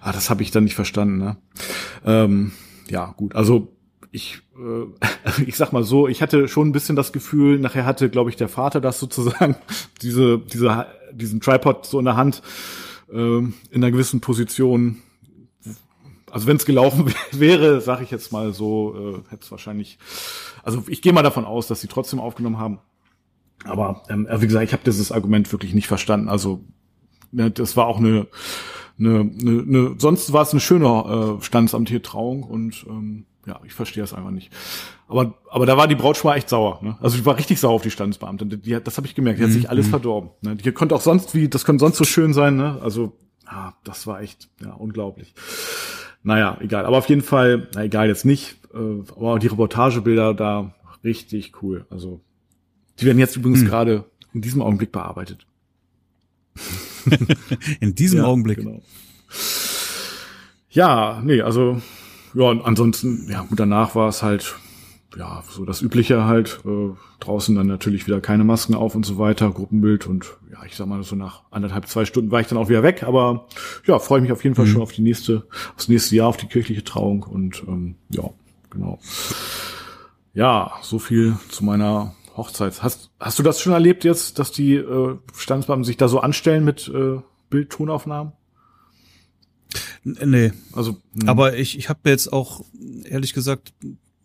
[0.00, 1.18] ah, das habe ich dann nicht verstanden.
[1.18, 1.36] Ne?
[2.04, 2.52] Ähm,
[2.88, 3.34] ja, gut.
[3.34, 3.74] Also
[4.14, 8.08] ich, äh, ich sag mal so, ich hatte schon ein bisschen das Gefühl, nachher hatte,
[8.08, 9.56] glaube ich, der Vater das sozusagen,
[10.02, 12.42] diese, diese, diesen Tripod so in der Hand,
[13.12, 15.02] äh, in einer gewissen Position.
[16.30, 19.98] Also wenn es gelaufen wäre, sag ich jetzt mal so, äh, hätte es wahrscheinlich.
[20.62, 22.78] Also ich gehe mal davon aus, dass sie trotzdem aufgenommen haben.
[23.64, 26.28] Aber ähm, wie gesagt, ich habe dieses Argument wirklich nicht verstanden.
[26.28, 26.60] Also
[27.32, 28.26] ne, das war auch eine,
[28.98, 33.72] eine, eine, eine sonst war es eine schöne äh, standesamtliche Trauung und ähm, ja, ich
[33.72, 34.50] verstehe das einfach nicht.
[35.08, 36.80] Aber, aber da war die Braut schon mal echt sauer.
[36.82, 36.96] Ne?
[37.00, 38.48] Also die war richtig sauer auf die Standesbeamtin.
[38.48, 39.38] Die, die das habe ich gemerkt.
[39.38, 39.90] Die hat sich alles mhm.
[39.90, 40.30] verdorben.
[40.40, 40.56] Ne?
[40.56, 42.56] Die konnte auch sonst wie, das könnte sonst so schön sein.
[42.56, 42.78] Ne?
[42.82, 43.16] Also
[43.46, 45.34] ah, das war echt ja unglaublich.
[46.22, 46.86] Naja, egal.
[46.86, 48.56] Aber auf jeden Fall, na egal jetzt nicht.
[48.72, 48.78] Äh,
[49.16, 50.74] aber die Reportagebilder da
[51.04, 51.86] richtig cool.
[51.90, 52.20] Also
[52.98, 53.66] die werden jetzt übrigens mhm.
[53.66, 55.46] gerade in diesem Augenblick bearbeitet.
[57.80, 58.58] in diesem ja, Augenblick.
[58.58, 58.82] Genau.
[60.70, 61.80] Ja, nee, also
[62.34, 64.56] ja, und ansonsten, ja, gut, danach war es halt,
[65.16, 69.18] ja, so das Übliche halt, äh, draußen dann natürlich wieder keine Masken auf und so
[69.18, 72.58] weiter, Gruppenbild und ja, ich sag mal, so nach anderthalb, zwei Stunden war ich dann
[72.58, 73.46] auch wieder weg, aber
[73.86, 74.70] ja, freue mich auf jeden Fall mhm.
[74.70, 78.24] schon auf die nächste, aufs nächste Jahr, auf die kirchliche Trauung und ähm, ja,
[78.70, 78.98] genau.
[80.32, 82.82] Ja, so viel zu meiner Hochzeit.
[82.82, 86.64] Hast, hast du das schon erlebt jetzt, dass die äh, Standesbeamten sich da so anstellen
[86.64, 87.20] mit äh,
[87.50, 88.32] Bild-Tonaufnahmen?
[90.02, 90.52] Nee.
[90.72, 91.22] Also, mh.
[91.22, 91.28] Hm.
[91.28, 92.64] aber ich, ich habe jetzt auch,
[93.04, 93.72] ehrlich gesagt,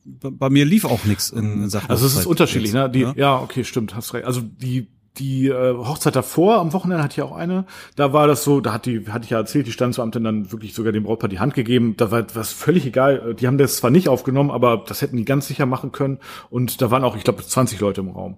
[0.06, 1.90] bei mir lief auch nichts in Sachen.
[1.90, 2.90] Also es ist unterschiedlich, jetzt, ne?
[2.90, 3.14] Die, ja?
[3.16, 4.26] ja, okay, stimmt, hast recht.
[4.26, 4.88] Also die
[5.20, 8.74] die äh, Hochzeit davor, am Wochenende hatte ich auch eine, da war das so, da
[8.74, 11.54] hat die, hatte ich ja erzählt, die Standesbeamtin dann wirklich sogar dem Brautpaar die Hand
[11.54, 15.18] gegeben, da war was völlig egal, die haben das zwar nicht aufgenommen, aber das hätten
[15.18, 16.20] die ganz sicher machen können
[16.50, 18.38] und da waren auch, ich glaube, 20 Leute im Raum.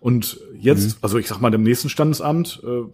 [0.00, 0.98] Und jetzt, mhm.
[1.02, 2.84] also ich sag mal, dem nächsten Standesamt, äh,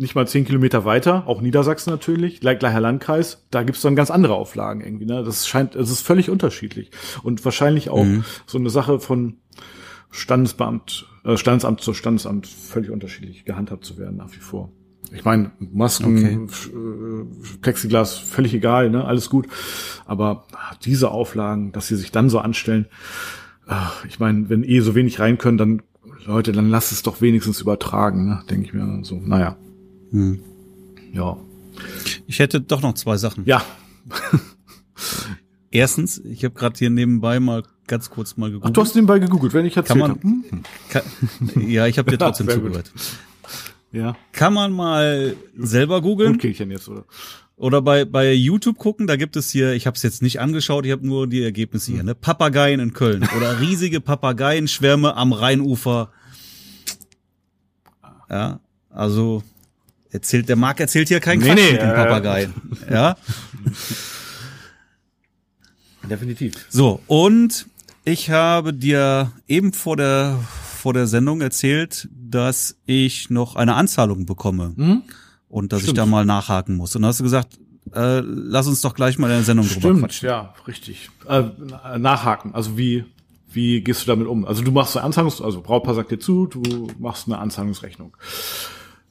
[0.00, 4.34] nicht mal zehn Kilometer weiter, auch Niedersachsen natürlich, gleicher Landkreis, da gibt's dann ganz andere
[4.34, 5.04] Auflagen irgendwie.
[5.04, 5.22] Ne?
[5.22, 6.90] Das scheint, es ist völlig unterschiedlich.
[7.22, 8.24] Und wahrscheinlich auch mhm.
[8.46, 9.36] so eine Sache von
[10.10, 14.72] Standesbeamt, äh, Standesamt zu Standesamt völlig unterschiedlich gehandhabt zu werden nach wie vor.
[15.12, 16.70] Ich meine, Masken, okay.
[16.74, 19.04] Äh, Plexiglas, völlig egal, ne?
[19.04, 19.48] alles gut.
[20.06, 20.46] Aber
[20.82, 22.86] diese Auflagen, dass sie sich dann so anstellen,
[23.66, 25.82] ach, ich meine, wenn eh so wenig rein können, dann
[26.24, 28.42] Leute, dann lass es doch wenigstens übertragen, ne?
[28.48, 29.20] denke ich mir so.
[29.22, 29.58] Naja.
[30.10, 30.40] Hm.
[31.12, 31.36] Ja.
[32.26, 33.44] Ich hätte doch noch zwei Sachen.
[33.46, 33.64] Ja.
[35.70, 38.70] Erstens, ich habe gerade hier nebenbei mal ganz kurz mal gegoogelt.
[38.70, 40.64] Ach, du hast nebenbei gegoogelt, wenn ich erzählt kann man, hm.
[40.90, 41.02] kann,
[41.68, 42.92] Ja, ich habe dir trotzdem ja, zugehört.
[43.92, 44.16] Ja.
[44.32, 46.32] Kann man mal selber googeln?
[46.32, 47.04] Rotkehlchen jetzt, oder?
[47.56, 50.86] Oder bei, bei YouTube gucken, da gibt es hier, ich habe es jetzt nicht angeschaut,
[50.86, 52.14] ich habe nur die Ergebnisse hier, ne?
[52.14, 56.10] Papageien in Köln oder riesige Papageienschwärme am Rheinufer.
[58.30, 59.42] Ja, also
[60.12, 62.48] Erzählt, der Marc erzählt hier kein Quatsch nee, mit dem Papagei.
[62.90, 63.16] ja.
[66.08, 66.66] Definitiv.
[66.68, 67.66] So, und
[68.04, 70.38] ich habe dir eben vor der,
[70.78, 74.72] vor der Sendung erzählt, dass ich noch eine Anzahlung bekomme.
[74.76, 75.02] Mhm.
[75.48, 75.98] Und dass Stimmt.
[75.98, 76.94] ich da mal nachhaken muss.
[76.94, 77.58] Und dann hast du gesagt,
[77.92, 80.28] äh, lass uns doch gleich mal in der Sendung Stimmt, drüber quatschen.
[80.28, 81.10] ja, richtig.
[81.28, 81.44] Äh,
[81.98, 82.54] nachhaken.
[82.54, 83.04] Also wie,
[83.52, 84.44] wie gehst du damit um?
[84.44, 88.16] Also du machst eine Anzahlungs, also Brautpaar sagt dir zu, du machst eine Anzahlungsrechnung.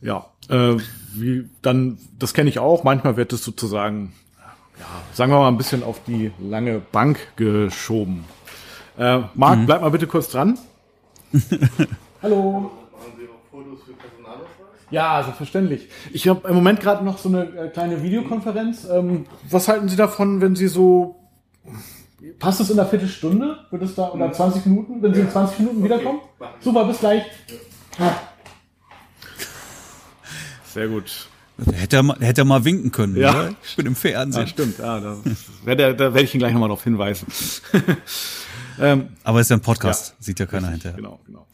[0.02, 0.78] Ja, äh,
[1.14, 2.84] wie, dann, das kenne ich auch.
[2.84, 4.14] Manchmal wird es sozusagen,
[4.80, 8.26] ja, sagen wir mal, ein bisschen auf die lange Bank geschoben.
[8.98, 9.66] Äh, Marc, mhm.
[9.66, 10.58] bleib mal bitte kurz dran.
[12.22, 12.72] Hallo.
[12.92, 14.48] Machen Sie auch Fotos für Personalausweis?
[14.90, 15.90] Ja, selbstverständlich.
[16.12, 18.88] Ich habe im Moment gerade noch so eine äh, kleine Videokonferenz.
[18.90, 21.16] Ähm, was halten Sie davon, wenn Sie so
[22.40, 23.58] Passt es in einer Viertelstunde?
[23.72, 26.20] Wird es da oder 20 Minuten, wenn Sie in 20 Minuten wiederkommen?
[26.60, 27.24] Super, bis gleich.
[30.74, 31.28] Sehr gut.
[31.74, 33.18] Hätte er, mal, hätte er mal winken können.
[33.18, 33.32] Ja.
[33.32, 33.56] Oder?
[33.64, 34.44] Ich bin im Fernsehen.
[34.44, 34.80] Ja, stimmt.
[34.80, 35.18] Ja, da
[35.66, 37.28] werde, da werde ich ihn gleich nochmal darauf hinweisen.
[38.80, 40.10] ähm, Aber es ist ja ein Podcast.
[40.10, 40.98] Ja, Sieht ja keiner richtig, hinterher.
[40.98, 41.48] Genau, genau.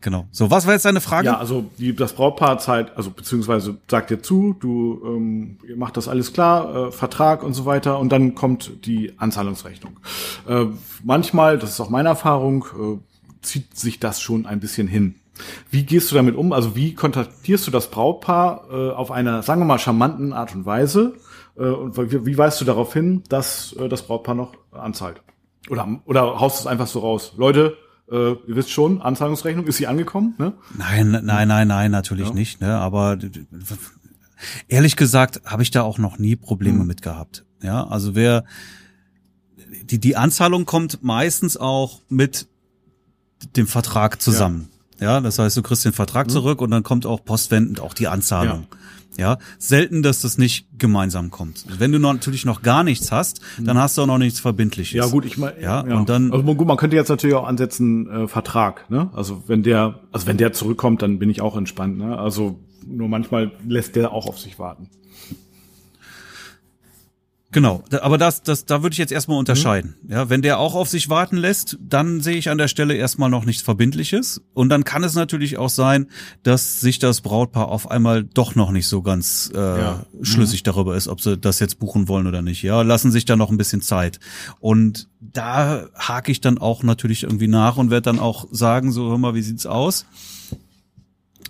[0.00, 0.28] Genau.
[0.30, 1.26] So, was war jetzt deine Frage?
[1.26, 6.06] Ja, also die, das Brautpaar zahlt, also beziehungsweise sagt dir zu, du ähm, macht das
[6.06, 9.98] alles klar, äh, Vertrag und so weiter, und dann kommt die Anzahlungsrechnung.
[10.46, 10.66] Äh,
[11.02, 15.16] manchmal, das ist auch meine Erfahrung, äh, zieht sich das schon ein bisschen hin.
[15.70, 16.52] Wie gehst du damit um?
[16.52, 20.66] Also wie kontaktierst du das Brautpaar äh, auf einer, sagen wir mal, charmanten Art und
[20.66, 21.14] Weise?
[21.56, 25.22] Äh, und wie, wie weißt du darauf hin, dass äh, das Brautpaar noch anzahlt?
[25.70, 27.34] Oder, oder haust du es einfach so raus?
[27.36, 27.76] Leute,
[28.10, 30.34] äh, ihr wisst schon, Anzahlungsrechnung, ist sie angekommen?
[30.38, 30.54] Ne?
[30.76, 32.34] Nein, nein, nein, nein, natürlich ja.
[32.34, 32.60] nicht.
[32.60, 32.76] Ne?
[32.78, 33.18] Aber
[34.68, 36.86] ehrlich gesagt habe ich da auch noch nie Probleme hm.
[36.86, 37.44] mit gehabt.
[37.62, 38.44] Ja, also wer
[39.82, 42.46] die die Anzahlung kommt meistens auch mit
[43.56, 44.68] dem Vertrag zusammen.
[45.00, 46.32] Ja, das heißt, du kriegst den Vertrag hm.
[46.32, 48.66] zurück und dann kommt auch postwendend auch die Anzahlung.
[48.70, 48.78] Ja.
[49.16, 51.64] Ja, selten, dass das nicht gemeinsam kommt.
[51.80, 53.82] Wenn du noch, natürlich noch gar nichts hast, dann hm.
[53.82, 54.94] hast du auch noch nichts Verbindliches.
[54.94, 56.30] Ja, gut, ich meine, ja, ja, und dann.
[56.30, 58.88] Also gut, man könnte jetzt natürlich auch ansetzen äh, Vertrag.
[58.90, 59.10] Ne?
[59.12, 61.98] Also wenn der, also wenn der zurückkommt, dann bin ich auch entspannt.
[61.98, 62.16] Ne?
[62.16, 64.88] Also nur manchmal lässt der auch auf sich warten.
[67.50, 69.96] Genau, aber das, das, da würde ich jetzt erstmal unterscheiden.
[70.02, 70.12] Mhm.
[70.12, 73.30] Ja, wenn der auch auf sich warten lässt, dann sehe ich an der Stelle erstmal
[73.30, 74.42] noch nichts Verbindliches.
[74.52, 76.08] Und dann kann es natürlich auch sein,
[76.42, 80.06] dass sich das Brautpaar auf einmal doch noch nicht so ganz äh, ja.
[80.20, 80.64] schlüssig mhm.
[80.64, 82.62] darüber ist, ob sie das jetzt buchen wollen oder nicht.
[82.62, 84.20] Ja, lassen sich da noch ein bisschen Zeit.
[84.60, 89.08] Und da hake ich dann auch natürlich irgendwie nach und werde dann auch sagen, so
[89.08, 90.04] hör mal, wie sieht's aus?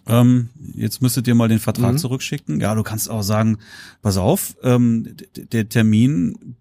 [0.08, 1.98] Ähm, jetzt müsstet ihr mal den Vertrag mhm.
[1.98, 2.60] zurückschicken.
[2.60, 3.58] Ja, du kannst auch sagen,
[4.02, 6.56] pass auf, ähm, der Termin,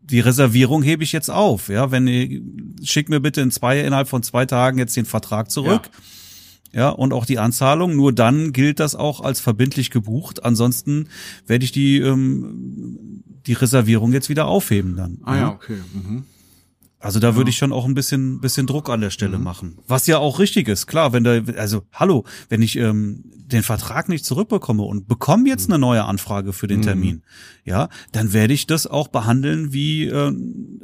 [0.00, 1.68] die Reservierung hebe ich jetzt auf.
[1.68, 2.40] Ja, wenn ihr,
[2.82, 5.82] schick mir bitte in zwei, innerhalb von zwei Tagen jetzt den Vertrag zurück.
[5.92, 6.00] Ja.
[6.72, 7.96] Ja, und auch die Anzahlung.
[7.96, 10.44] Nur dann gilt das auch als verbindlich gebucht.
[10.44, 11.08] Ansonsten
[11.46, 15.18] werde ich die, ähm, die Reservierung jetzt wieder aufheben dann.
[15.22, 15.78] Ah ja, okay.
[15.94, 16.24] Mhm.
[17.06, 19.44] Also da würde ich schon auch ein bisschen, bisschen Druck an der Stelle mhm.
[19.44, 19.78] machen.
[19.86, 24.08] Was ja auch richtig ist, klar, wenn da, also hallo, wenn ich ähm, den Vertrag
[24.08, 25.74] nicht zurückbekomme und bekomme jetzt mhm.
[25.74, 26.82] eine neue Anfrage für den mhm.
[26.82, 27.22] Termin,
[27.64, 30.32] ja, dann werde ich das auch behandeln, wie äh,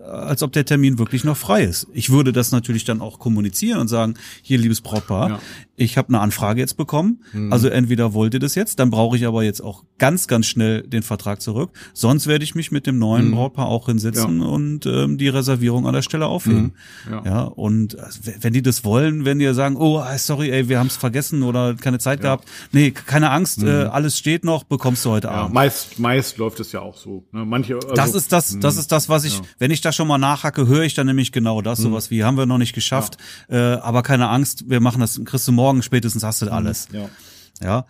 [0.04, 1.88] als ob der Termin wirklich noch frei ist.
[1.92, 5.40] Ich würde das natürlich dann auch kommunizieren und sagen, hier, liebes Brautpaar, ja.
[5.76, 7.52] Ich habe eine Anfrage jetzt bekommen, mhm.
[7.52, 10.82] also entweder wollt ihr das jetzt, dann brauche ich aber jetzt auch ganz, ganz schnell
[10.82, 13.32] den Vertrag zurück, sonst werde ich mich mit dem neuen mhm.
[13.32, 14.46] Brautpaar auch hinsetzen ja.
[14.46, 16.74] und ähm, die Reservierung an der Stelle aufheben.
[17.06, 17.12] Mhm.
[17.12, 17.22] Ja.
[17.24, 18.02] ja, und äh,
[18.40, 21.74] wenn die das wollen, wenn die sagen, oh, sorry, ey, wir haben es vergessen oder
[21.74, 23.68] keine Zeit gehabt, nee, keine Angst, mhm.
[23.68, 25.54] äh, alles steht noch, bekommst du heute ja, Abend.
[25.54, 27.24] Meist, meist läuft es ja auch so.
[27.32, 27.44] Ne?
[27.44, 28.80] Manche, also, das ist das, das mhm.
[28.80, 29.44] ist das, was ich, ja.
[29.58, 31.84] wenn ich da schon mal nachhacke, höre ich dann nämlich genau das, mhm.
[31.84, 33.16] sowas wie, haben wir noch nicht geschafft,
[33.48, 33.76] ja.
[33.76, 36.52] äh, aber keine Angst, wir machen das, kriegst du morgen spätestens hast du mhm.
[36.52, 36.88] alles.
[36.92, 37.08] Ja.
[37.62, 37.86] ja.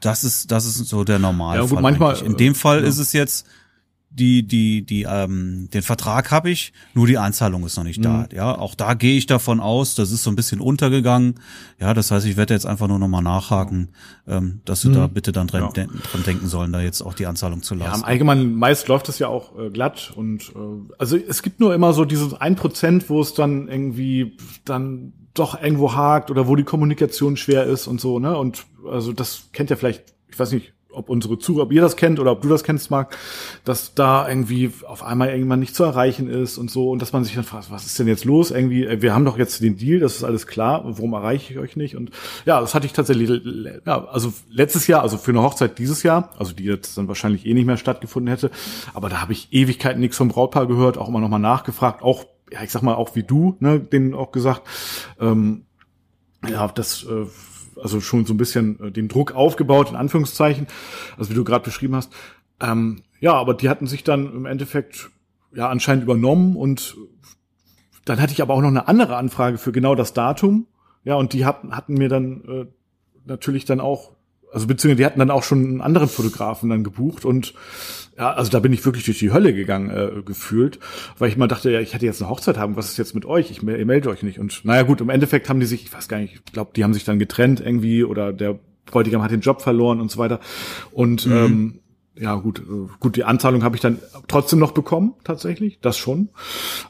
[0.00, 1.64] Das ist, das ist so der Normalfall.
[1.64, 3.46] Ja, gut, manchmal, in dem Fall ist es jetzt,
[4.14, 8.02] die die die ähm, den Vertrag habe ich, nur die Anzahlung ist noch nicht mhm.
[8.02, 8.28] da.
[8.32, 11.40] Ja, auch da gehe ich davon aus, das ist so ein bisschen untergegangen.
[11.80, 13.88] Ja, das heißt, ich werde jetzt einfach nur noch mal nachhaken,
[14.28, 14.94] ähm, dass du mhm.
[14.94, 15.68] da bitte dann dran, ja.
[15.70, 17.90] dran, denken sollen, da jetzt auch die Anzahlung zu lassen.
[17.90, 21.58] Ja, im Allgemeinen meist läuft es ja auch äh, glatt und äh, also es gibt
[21.58, 26.46] nur immer so dieses ein Prozent, wo es dann irgendwie dann doch irgendwo hakt oder
[26.46, 28.36] wo die Kommunikation schwer ist und so, ne?
[28.38, 31.96] Und also das kennt ja vielleicht, ich weiß nicht, ob unsere Zuhörer, ob ihr das
[31.96, 33.16] kennt oder ob du das kennst, Marc,
[33.64, 37.24] dass da irgendwie auf einmal irgendwann nicht zu erreichen ist und so und dass man
[37.24, 38.50] sich dann fragt, was ist denn jetzt los?
[38.50, 41.58] Irgendwie, äh, wir haben doch jetzt den Deal, das ist alles klar, warum erreiche ich
[41.58, 41.96] euch nicht?
[41.96, 42.10] Und
[42.46, 43.42] ja, das hatte ich tatsächlich,
[43.84, 47.46] ja, also letztes Jahr, also für eine Hochzeit dieses Jahr, also die jetzt dann wahrscheinlich
[47.46, 48.50] eh nicht mehr stattgefunden hätte,
[48.94, 52.24] aber da habe ich Ewigkeiten nichts vom Brautpaar gehört, auch immer nochmal nachgefragt, auch,
[52.54, 54.62] ja, ich sag mal, auch wie du, ne, denen auch gesagt,
[55.20, 55.66] ähm,
[56.48, 57.26] ja, das äh,
[57.82, 60.68] also schon so ein bisschen äh, den Druck aufgebaut, in Anführungszeichen,
[61.18, 62.12] also wie du gerade beschrieben hast.
[62.60, 65.10] Ähm, ja, aber die hatten sich dann im Endeffekt
[65.52, 66.96] ja anscheinend übernommen und
[68.04, 70.68] dann hatte ich aber auch noch eine andere Anfrage für genau das Datum.
[71.02, 72.66] Ja, und die hatten, hatten mir dann äh,
[73.24, 74.12] natürlich dann auch,
[74.52, 77.54] also beziehungsweise die hatten dann auch schon einen anderen Fotografen dann gebucht und
[78.16, 80.78] ja, also da bin ich wirklich durch die Hölle gegangen, äh, gefühlt,
[81.18, 83.24] weil ich mal dachte, ja, ich hätte jetzt eine Hochzeit haben, was ist jetzt mit
[83.24, 83.50] euch?
[83.50, 84.38] Ich ihr meldet euch nicht.
[84.38, 86.84] Und naja gut, im Endeffekt haben die sich, ich weiß gar nicht, ich glaube, die
[86.84, 90.40] haben sich dann getrennt irgendwie oder der Bräutigam hat den Job verloren und so weiter.
[90.92, 91.32] Und mhm.
[91.32, 91.80] ähm,
[92.16, 93.98] ja gut, äh, gut, die Anzahlung habe ich dann
[94.28, 96.28] trotzdem noch bekommen, tatsächlich, das schon.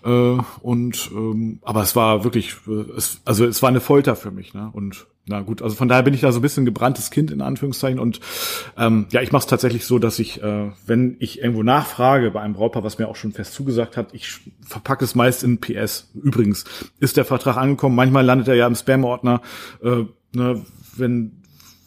[0.05, 4.31] Äh, und ähm, aber es war wirklich, äh, es, also es war eine Folter für
[4.31, 4.69] mich, ne?
[4.73, 7.41] Und na gut, also von daher bin ich da so ein bisschen gebranntes Kind in
[7.41, 8.21] Anführungszeichen und
[8.77, 12.41] ähm, ja, ich mache es tatsächlich so, dass ich, äh, wenn ich irgendwo nachfrage bei
[12.41, 16.11] einem Brautpaar, was mir auch schon fest zugesagt hat, ich verpacke es meist in PS.
[16.15, 16.65] Übrigens
[17.01, 19.41] ist der Vertrag angekommen, manchmal landet er ja im Spam-Ordner.
[19.83, 20.05] Äh,
[20.35, 20.63] ne,
[20.97, 21.45] wenn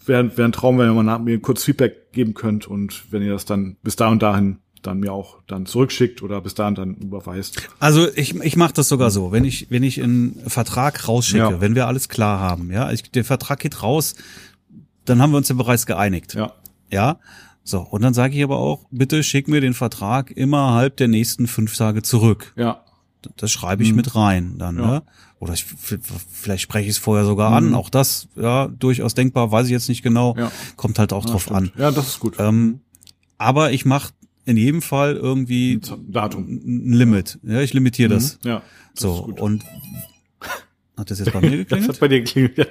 [0.07, 3.31] wäre wär ein Traum, wenn ihr mal mir kurz Feedback geben könnt und wenn ihr
[3.31, 6.95] das dann bis da und dahin dann mir auch dann zurückschickt oder bis dahin dann
[6.95, 7.69] überweist.
[7.79, 11.61] Also ich, ich mache das sogar so, wenn ich wenn ich einen Vertrag rausschicke, ja.
[11.61, 14.15] wenn wir alles klar haben, ja, ich, der Vertrag geht raus,
[15.05, 16.33] dann haben wir uns ja bereits geeinigt.
[16.33, 16.53] Ja.
[16.91, 17.19] Ja.
[17.63, 21.47] So, und dann sage ich aber auch, bitte schick mir den Vertrag innerhalb der nächsten
[21.47, 22.53] fünf Tage zurück.
[22.55, 22.83] Ja.
[23.35, 23.97] Das schreibe ich mhm.
[23.97, 24.85] mit rein dann, ja.
[24.85, 25.03] ne?
[25.39, 27.57] Oder ich, vielleicht spreche ich es vorher sogar mhm.
[27.57, 27.75] an.
[27.75, 30.35] Auch das, ja, durchaus denkbar, weiß ich jetzt nicht genau.
[30.37, 30.51] Ja.
[30.77, 31.57] Kommt halt auch ja, drauf stimmt.
[31.57, 31.71] an.
[31.77, 32.35] Ja, das ist gut.
[32.39, 32.79] Ähm,
[33.37, 34.13] aber ich mache
[34.47, 36.47] in jedem Fall irgendwie ein Datum.
[36.47, 37.37] Ein Limit.
[37.43, 38.13] Ja, ich limitiere mhm.
[38.13, 38.39] das.
[38.43, 38.61] Ja.
[38.93, 39.63] Das so, und
[40.97, 41.71] hat das jetzt bei mir geklingelt?
[41.71, 42.65] das hat bei dir geklingelt, ja.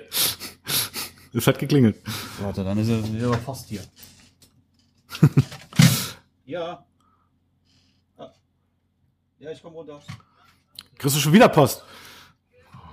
[1.35, 1.97] Das hat geklingelt.
[2.41, 3.83] Warte, dann ist er aber fast hier.
[6.47, 6.83] ja.
[9.39, 10.01] Ja, ich komme runter.
[10.97, 11.85] Kriegst du schon wieder Post?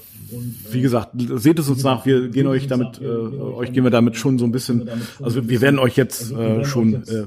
[0.72, 4.16] wie gesagt, seht es uns nach, wir gehen euch damit, äh, euch gehen wir damit
[4.18, 4.89] schon so ein bisschen,
[5.22, 7.26] also wir werden euch jetzt äh, schon äh,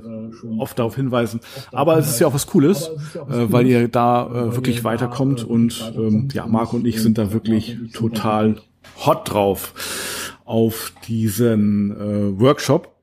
[0.59, 1.41] oft darauf hinweisen.
[1.73, 5.93] Aber es ist ja auch was Cooles, äh, weil ihr da äh, wirklich weiterkommt und
[5.97, 8.57] ähm, ja, Marc und ich sind da wirklich total
[9.05, 12.94] hot drauf auf diesen äh, Workshop.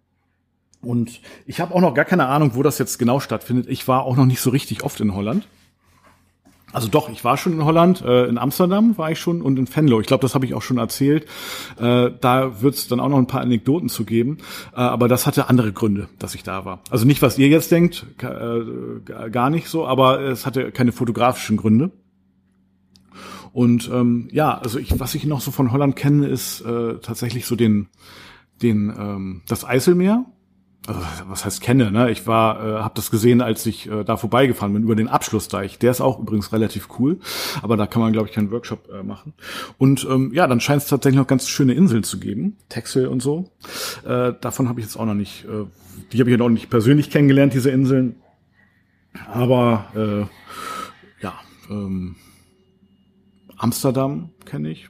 [0.82, 3.68] Und ich habe auch noch gar keine Ahnung, wo das jetzt genau stattfindet.
[3.70, 5.48] Ich war auch noch nicht so richtig oft in Holland.
[6.74, 9.74] Also doch, ich war schon in Holland, äh, in Amsterdam war ich schon und in
[9.74, 10.00] Venlo.
[10.00, 11.26] Ich glaube, das habe ich auch schon erzählt.
[11.78, 14.38] Äh, da wird es dann auch noch ein paar Anekdoten zu geben.
[14.74, 16.80] Äh, aber das hatte andere Gründe, dass ich da war.
[16.90, 21.58] Also nicht, was ihr jetzt denkt, äh, gar nicht so, aber es hatte keine fotografischen
[21.58, 21.92] Gründe.
[23.54, 27.46] Und ähm, ja, also ich, was ich noch so von Holland kenne, ist äh, tatsächlich
[27.46, 27.90] so den,
[28.62, 30.26] den ähm, das Eiselmeer.
[30.88, 32.10] Also, was heißt kenne, ne?
[32.10, 35.78] Ich war, äh, habe das gesehen, als ich äh, da vorbeigefahren bin über den Abschlussdeich.
[35.78, 37.20] Der ist auch übrigens relativ cool,
[37.62, 39.34] aber da kann man, glaube ich, keinen Workshop äh, machen.
[39.78, 43.22] Und ähm, ja, dann scheint es tatsächlich noch ganz schöne Inseln zu geben, Texel und
[43.22, 43.52] so.
[44.06, 45.66] Äh, davon habe ich jetzt auch noch nicht, äh,
[46.12, 48.16] die habe ich ja noch nicht persönlich kennengelernt, diese Inseln.
[49.32, 51.34] Aber äh, ja,
[51.70, 52.16] ähm,
[53.56, 54.90] Amsterdam kenne ich.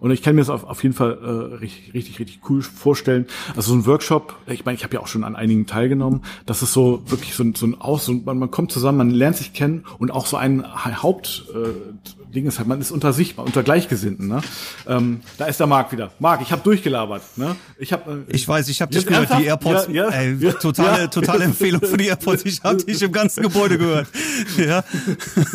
[0.00, 3.26] Und ich kann mir das auf, auf jeden Fall äh, richtig, richtig, richtig cool vorstellen.
[3.56, 6.62] Also so ein Workshop, ich meine, ich habe ja auch schon an einigen teilgenommen, das
[6.62, 9.36] ist so wirklich so ein, so ein Aus, so, man, man kommt zusammen, man lernt
[9.36, 13.62] sich kennen und auch so ein Hauptding äh, ist halt, man ist unter sich, unter
[13.62, 14.28] Gleichgesinnten.
[14.28, 14.40] Ne?
[14.86, 16.12] Ähm, da ist der Marc wieder.
[16.18, 17.22] Marc, ich habe durchgelabert.
[17.36, 17.56] Ne?
[17.78, 19.42] Ich, hab, äh, ich weiß, ich habe dich gehört, ernsthaft?
[19.42, 22.44] die AirPods, ja, ja, ey, ja, totale, totale Empfehlung für die AirPods.
[22.44, 24.08] Ich habe dich im ganzen Gebäude gehört.
[24.56, 24.82] Ja.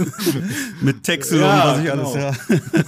[0.82, 2.14] Mit Texel und was ich genau.
[2.14, 2.84] alles, ja.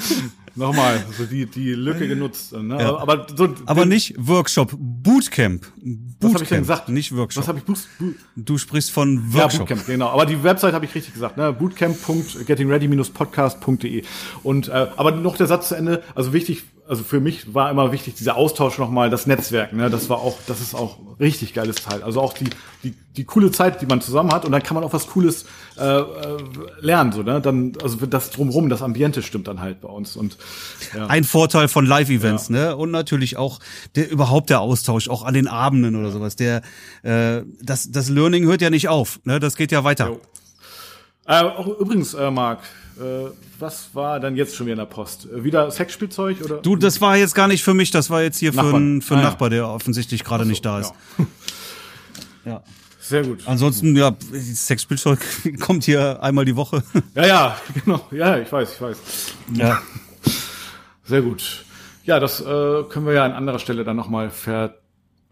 [0.56, 2.54] Nochmal, also die, die Lücke genutzt.
[2.54, 2.78] Ne?
[2.80, 2.98] Ja.
[2.98, 5.66] Aber, so, aber nicht Workshop, Bootcamp.
[5.76, 6.16] Bootcamp.
[6.22, 6.90] Was habe ich denn gesagt?
[6.90, 7.44] Nicht Workshop.
[7.44, 7.66] Was habe ich?
[7.66, 7.78] Boot,
[8.36, 9.70] du sprichst von Workshop.
[9.70, 10.10] Ja, Bootcamp, genau.
[10.10, 11.38] Aber die Website habe ich richtig gesagt.
[11.38, 11.52] Ne?
[11.52, 14.04] Bootcamp.gettingready-podcast.de.
[14.44, 16.04] Und äh, aber noch der Satz zu Ende.
[16.16, 20.10] Also wichtig also für mich war immer wichtig dieser Austausch nochmal, das Netzwerk, ne, das
[20.10, 22.04] war auch, das ist auch richtig geiles Teil.
[22.04, 22.50] Also auch die,
[22.84, 25.46] die, die coole Zeit, die man zusammen hat und dann kann man auch was Cooles
[25.78, 26.04] äh, äh,
[26.80, 30.38] lernen, so, ne, dann, also das drumherum, das Ambiente stimmt dann halt bei uns und,
[30.96, 31.08] ja.
[31.08, 32.56] Ein Vorteil von Live-Events, ja.
[32.56, 33.60] ne, und natürlich auch
[33.96, 36.62] der, überhaupt der Austausch, auch an den Abenden oder sowas, der,
[37.04, 40.18] äh, das, das Learning hört ja nicht auf, ne, das geht ja weiter.
[41.28, 42.60] Äh, auch übrigens, äh, Marc,
[43.60, 45.26] was war dann jetzt schon wieder in der Post?
[45.26, 46.58] Äh, wieder Sexspielzeug oder?
[46.58, 48.72] Du, das war jetzt gar nicht für mich, das war jetzt hier Nachbarn.
[48.72, 50.94] für einen für ah, Nachbar, der offensichtlich gerade so, nicht da ist.
[52.46, 52.52] Ja.
[52.52, 52.64] ja.
[53.00, 53.44] Sehr gut.
[53.46, 55.20] Ansonsten, ja, Sexspielzeug
[55.60, 56.84] kommt hier einmal die Woche.
[57.14, 58.08] Ja, ja, genau.
[58.12, 58.98] Ja, ich weiß, ich weiß.
[59.54, 59.80] Ja.
[61.04, 61.66] Sehr gut.
[62.06, 64.80] Ja, das äh, können wir ja an anderer Stelle dann nochmal ver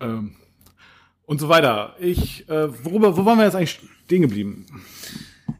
[0.01, 0.35] ähm,
[1.25, 1.95] und so weiter.
[1.99, 4.65] Ich, äh, worüber, wo waren wir jetzt eigentlich stehen geblieben?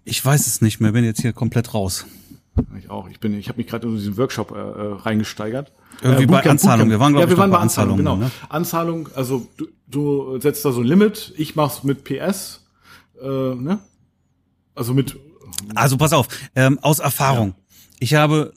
[0.03, 2.05] Ich weiß es nicht mehr, bin jetzt hier komplett raus.
[2.77, 3.09] Ich auch.
[3.09, 5.71] Ich bin, ich habe mich gerade in diesen Workshop äh, äh reingesteigert.
[6.01, 6.89] Irgendwie äh, bei Anzahlung.
[6.89, 7.99] Wir waren, glaube ja, wir ich, waren bei Anzahlung.
[7.99, 8.27] Anzahlung genau.
[8.27, 8.31] Ne?
[8.49, 11.33] Anzahlung, also du, du setzt da so ein Limit.
[11.37, 12.61] Ich mach's mit PS.
[13.21, 13.79] Äh, ne?
[14.75, 15.17] Also mit.
[15.75, 16.27] Also pass auf.
[16.55, 17.49] Ähm, aus Erfahrung.
[17.49, 17.55] Ja.
[17.99, 18.53] Ich habe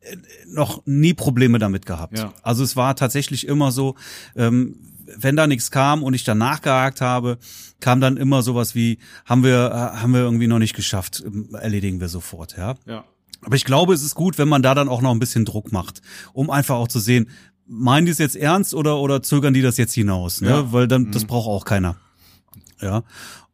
[0.00, 0.16] äh,
[0.48, 2.18] noch nie Probleme damit gehabt.
[2.18, 2.32] Ja.
[2.42, 3.96] Also es war tatsächlich immer so,
[4.36, 4.76] ähm,
[5.16, 7.38] wenn da nichts kam und ich dann nachgehakt habe,
[7.80, 11.48] kam dann immer sowas wie, haben wir, äh, haben wir irgendwie noch nicht geschafft, ähm,
[11.54, 12.74] erledigen wir sofort, ja.
[12.86, 13.04] Ja.
[13.42, 15.72] Aber ich glaube, es ist gut, wenn man da dann auch noch ein bisschen Druck
[15.72, 16.02] macht,
[16.32, 17.30] um einfach auch zu sehen,
[17.66, 20.50] meinen die es jetzt ernst oder, oder zögern die das jetzt hinaus, ne?
[20.50, 20.72] Ja.
[20.72, 21.28] Weil dann, das mhm.
[21.28, 21.96] braucht auch keiner.
[22.80, 23.02] Ja.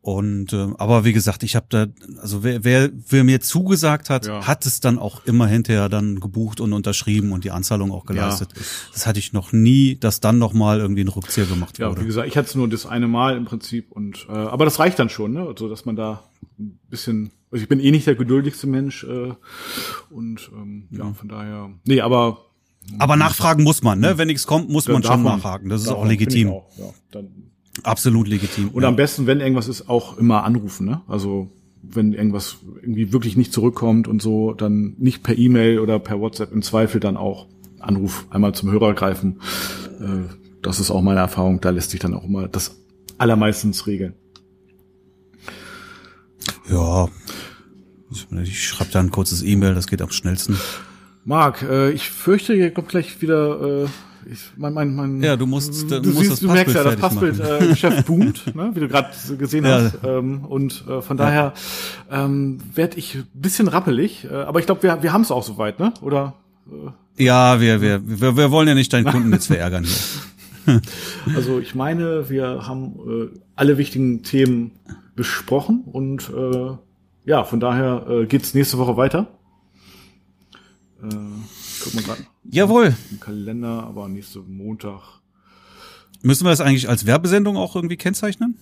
[0.07, 1.86] Und äh, aber wie gesagt, ich habe da,
[2.20, 4.46] also wer, wer, wer mir zugesagt hat, ja.
[4.46, 8.50] hat es dann auch immer hinterher dann gebucht und unterschrieben und die Anzahlung auch geleistet.
[8.54, 11.88] Ja, das, hatte ich noch nie, dass dann noch mal irgendwie ein Rückzieher gemacht ja,
[11.88, 12.02] wurde.
[12.02, 14.64] Ja, wie gesagt, ich hatte es nur das eine Mal im Prinzip und äh, aber
[14.64, 15.40] das reicht dann schon, ne?
[15.40, 16.22] Also dass man da
[16.57, 19.34] ein bisschen, also ich bin eh nicht der geduldigste Mensch äh,
[20.11, 22.46] und ähm, ja, von daher, nee, aber
[23.00, 24.18] aber nachfragen muss man, ne?
[24.18, 25.68] Wenn nichts kommt, muss man schon man, nachhaken.
[25.68, 26.50] Das ist auch legitim.
[26.50, 26.90] Auch, ja.
[27.11, 27.45] Dann
[27.83, 28.68] Absolut legitim.
[28.68, 28.89] Und ja.
[28.89, 30.87] am besten, wenn irgendwas ist, auch immer anrufen.
[30.87, 31.03] Ne?
[31.09, 31.51] Also
[31.83, 36.53] wenn irgendwas irgendwie wirklich nicht zurückkommt und so, dann nicht per E-Mail oder per WhatsApp,
[36.53, 37.47] im Zweifel dann auch
[37.81, 39.41] Anruf einmal zum Hörer greifen.
[40.01, 41.61] Äh, das ist auch meine Erfahrung.
[41.61, 42.77] Da lässt sich dann auch immer das
[43.18, 44.14] allermeistens regeln.
[46.68, 47.09] Ja,
[48.43, 50.57] ich schreibe da ein kurzes E-Mail, das geht am schnellsten.
[51.24, 53.89] Marc, äh, ich fürchte, hier kommt gleich wieder äh,
[54.31, 56.97] ich, mein, mein, mein, ja, du musst, du, du musst siehst, du merkst ja, das
[56.97, 59.83] Passbild-Geschäft äh, boomt, ne, wie du gerade gesehen ja.
[59.83, 59.99] hast.
[60.05, 61.55] Ähm, und äh, von daher
[62.11, 65.45] ähm, werde ich ein bisschen rappelig, äh, aber ich glaube, wir, wir haben es auch
[65.45, 65.93] soweit, ne?
[66.01, 66.35] Oder?
[67.16, 69.97] Äh, ja, wir, wir, wir, wir wollen ja nicht deinen Kunden jetzt verärgern hier.
[71.35, 74.72] also ich meine, wir haben äh, alle wichtigen Themen
[75.14, 76.77] besprochen und äh,
[77.24, 79.27] ja, von daher äh, geht's nächste Woche weiter.
[81.03, 81.09] Äh,
[81.83, 82.18] guck mal grad.
[82.51, 82.94] Jawohl.
[83.11, 85.20] Im Kalender, aber nächste Montag.
[86.22, 88.57] Müssen wir das eigentlich als Werbesendung auch irgendwie kennzeichnen?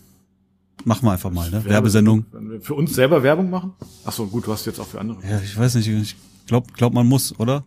[0.85, 1.64] Machen wir einfach mal, ne?
[1.64, 2.26] Werbesendung.
[2.32, 3.72] Wenn wir für uns selber Werbung machen?
[4.05, 5.18] Ach so, gut, du hast jetzt auch für andere.
[5.26, 6.16] Ja, ich weiß nicht, ich
[6.47, 7.64] glaub, glaub man muss, oder?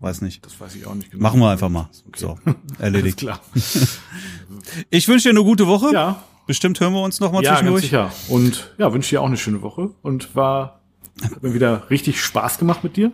[0.00, 0.44] Weiß nicht.
[0.44, 1.22] Das weiß ich auch nicht genau.
[1.22, 1.88] Machen wir einfach mal.
[2.08, 2.18] Okay.
[2.18, 2.38] So,
[2.78, 3.18] erledigt.
[3.18, 3.40] klar.
[4.90, 5.92] ich wünsche dir eine gute Woche.
[5.92, 6.22] Ja.
[6.46, 7.90] Bestimmt hören wir uns noch mal ja, zwischendurch.
[7.90, 8.32] Ja, sicher.
[8.32, 10.80] Und ja, wünsche dir auch eine schöne Woche und war
[11.22, 13.12] hat mir wieder richtig Spaß gemacht mit dir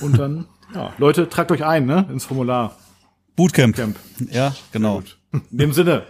[0.00, 2.76] und dann ja, Leute, tragt euch ein, ne, ins Formular.
[3.36, 3.76] Bootcamp.
[3.76, 3.98] Bootcamp.
[4.30, 5.02] Ja, genau.
[5.32, 6.04] In dem Sinne,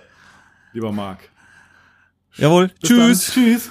[0.73, 1.21] lieber Marc.
[2.37, 2.69] Jawohl.
[2.69, 3.27] Bis Tschüss.
[3.27, 3.35] Dann.
[3.35, 3.71] Tschüss.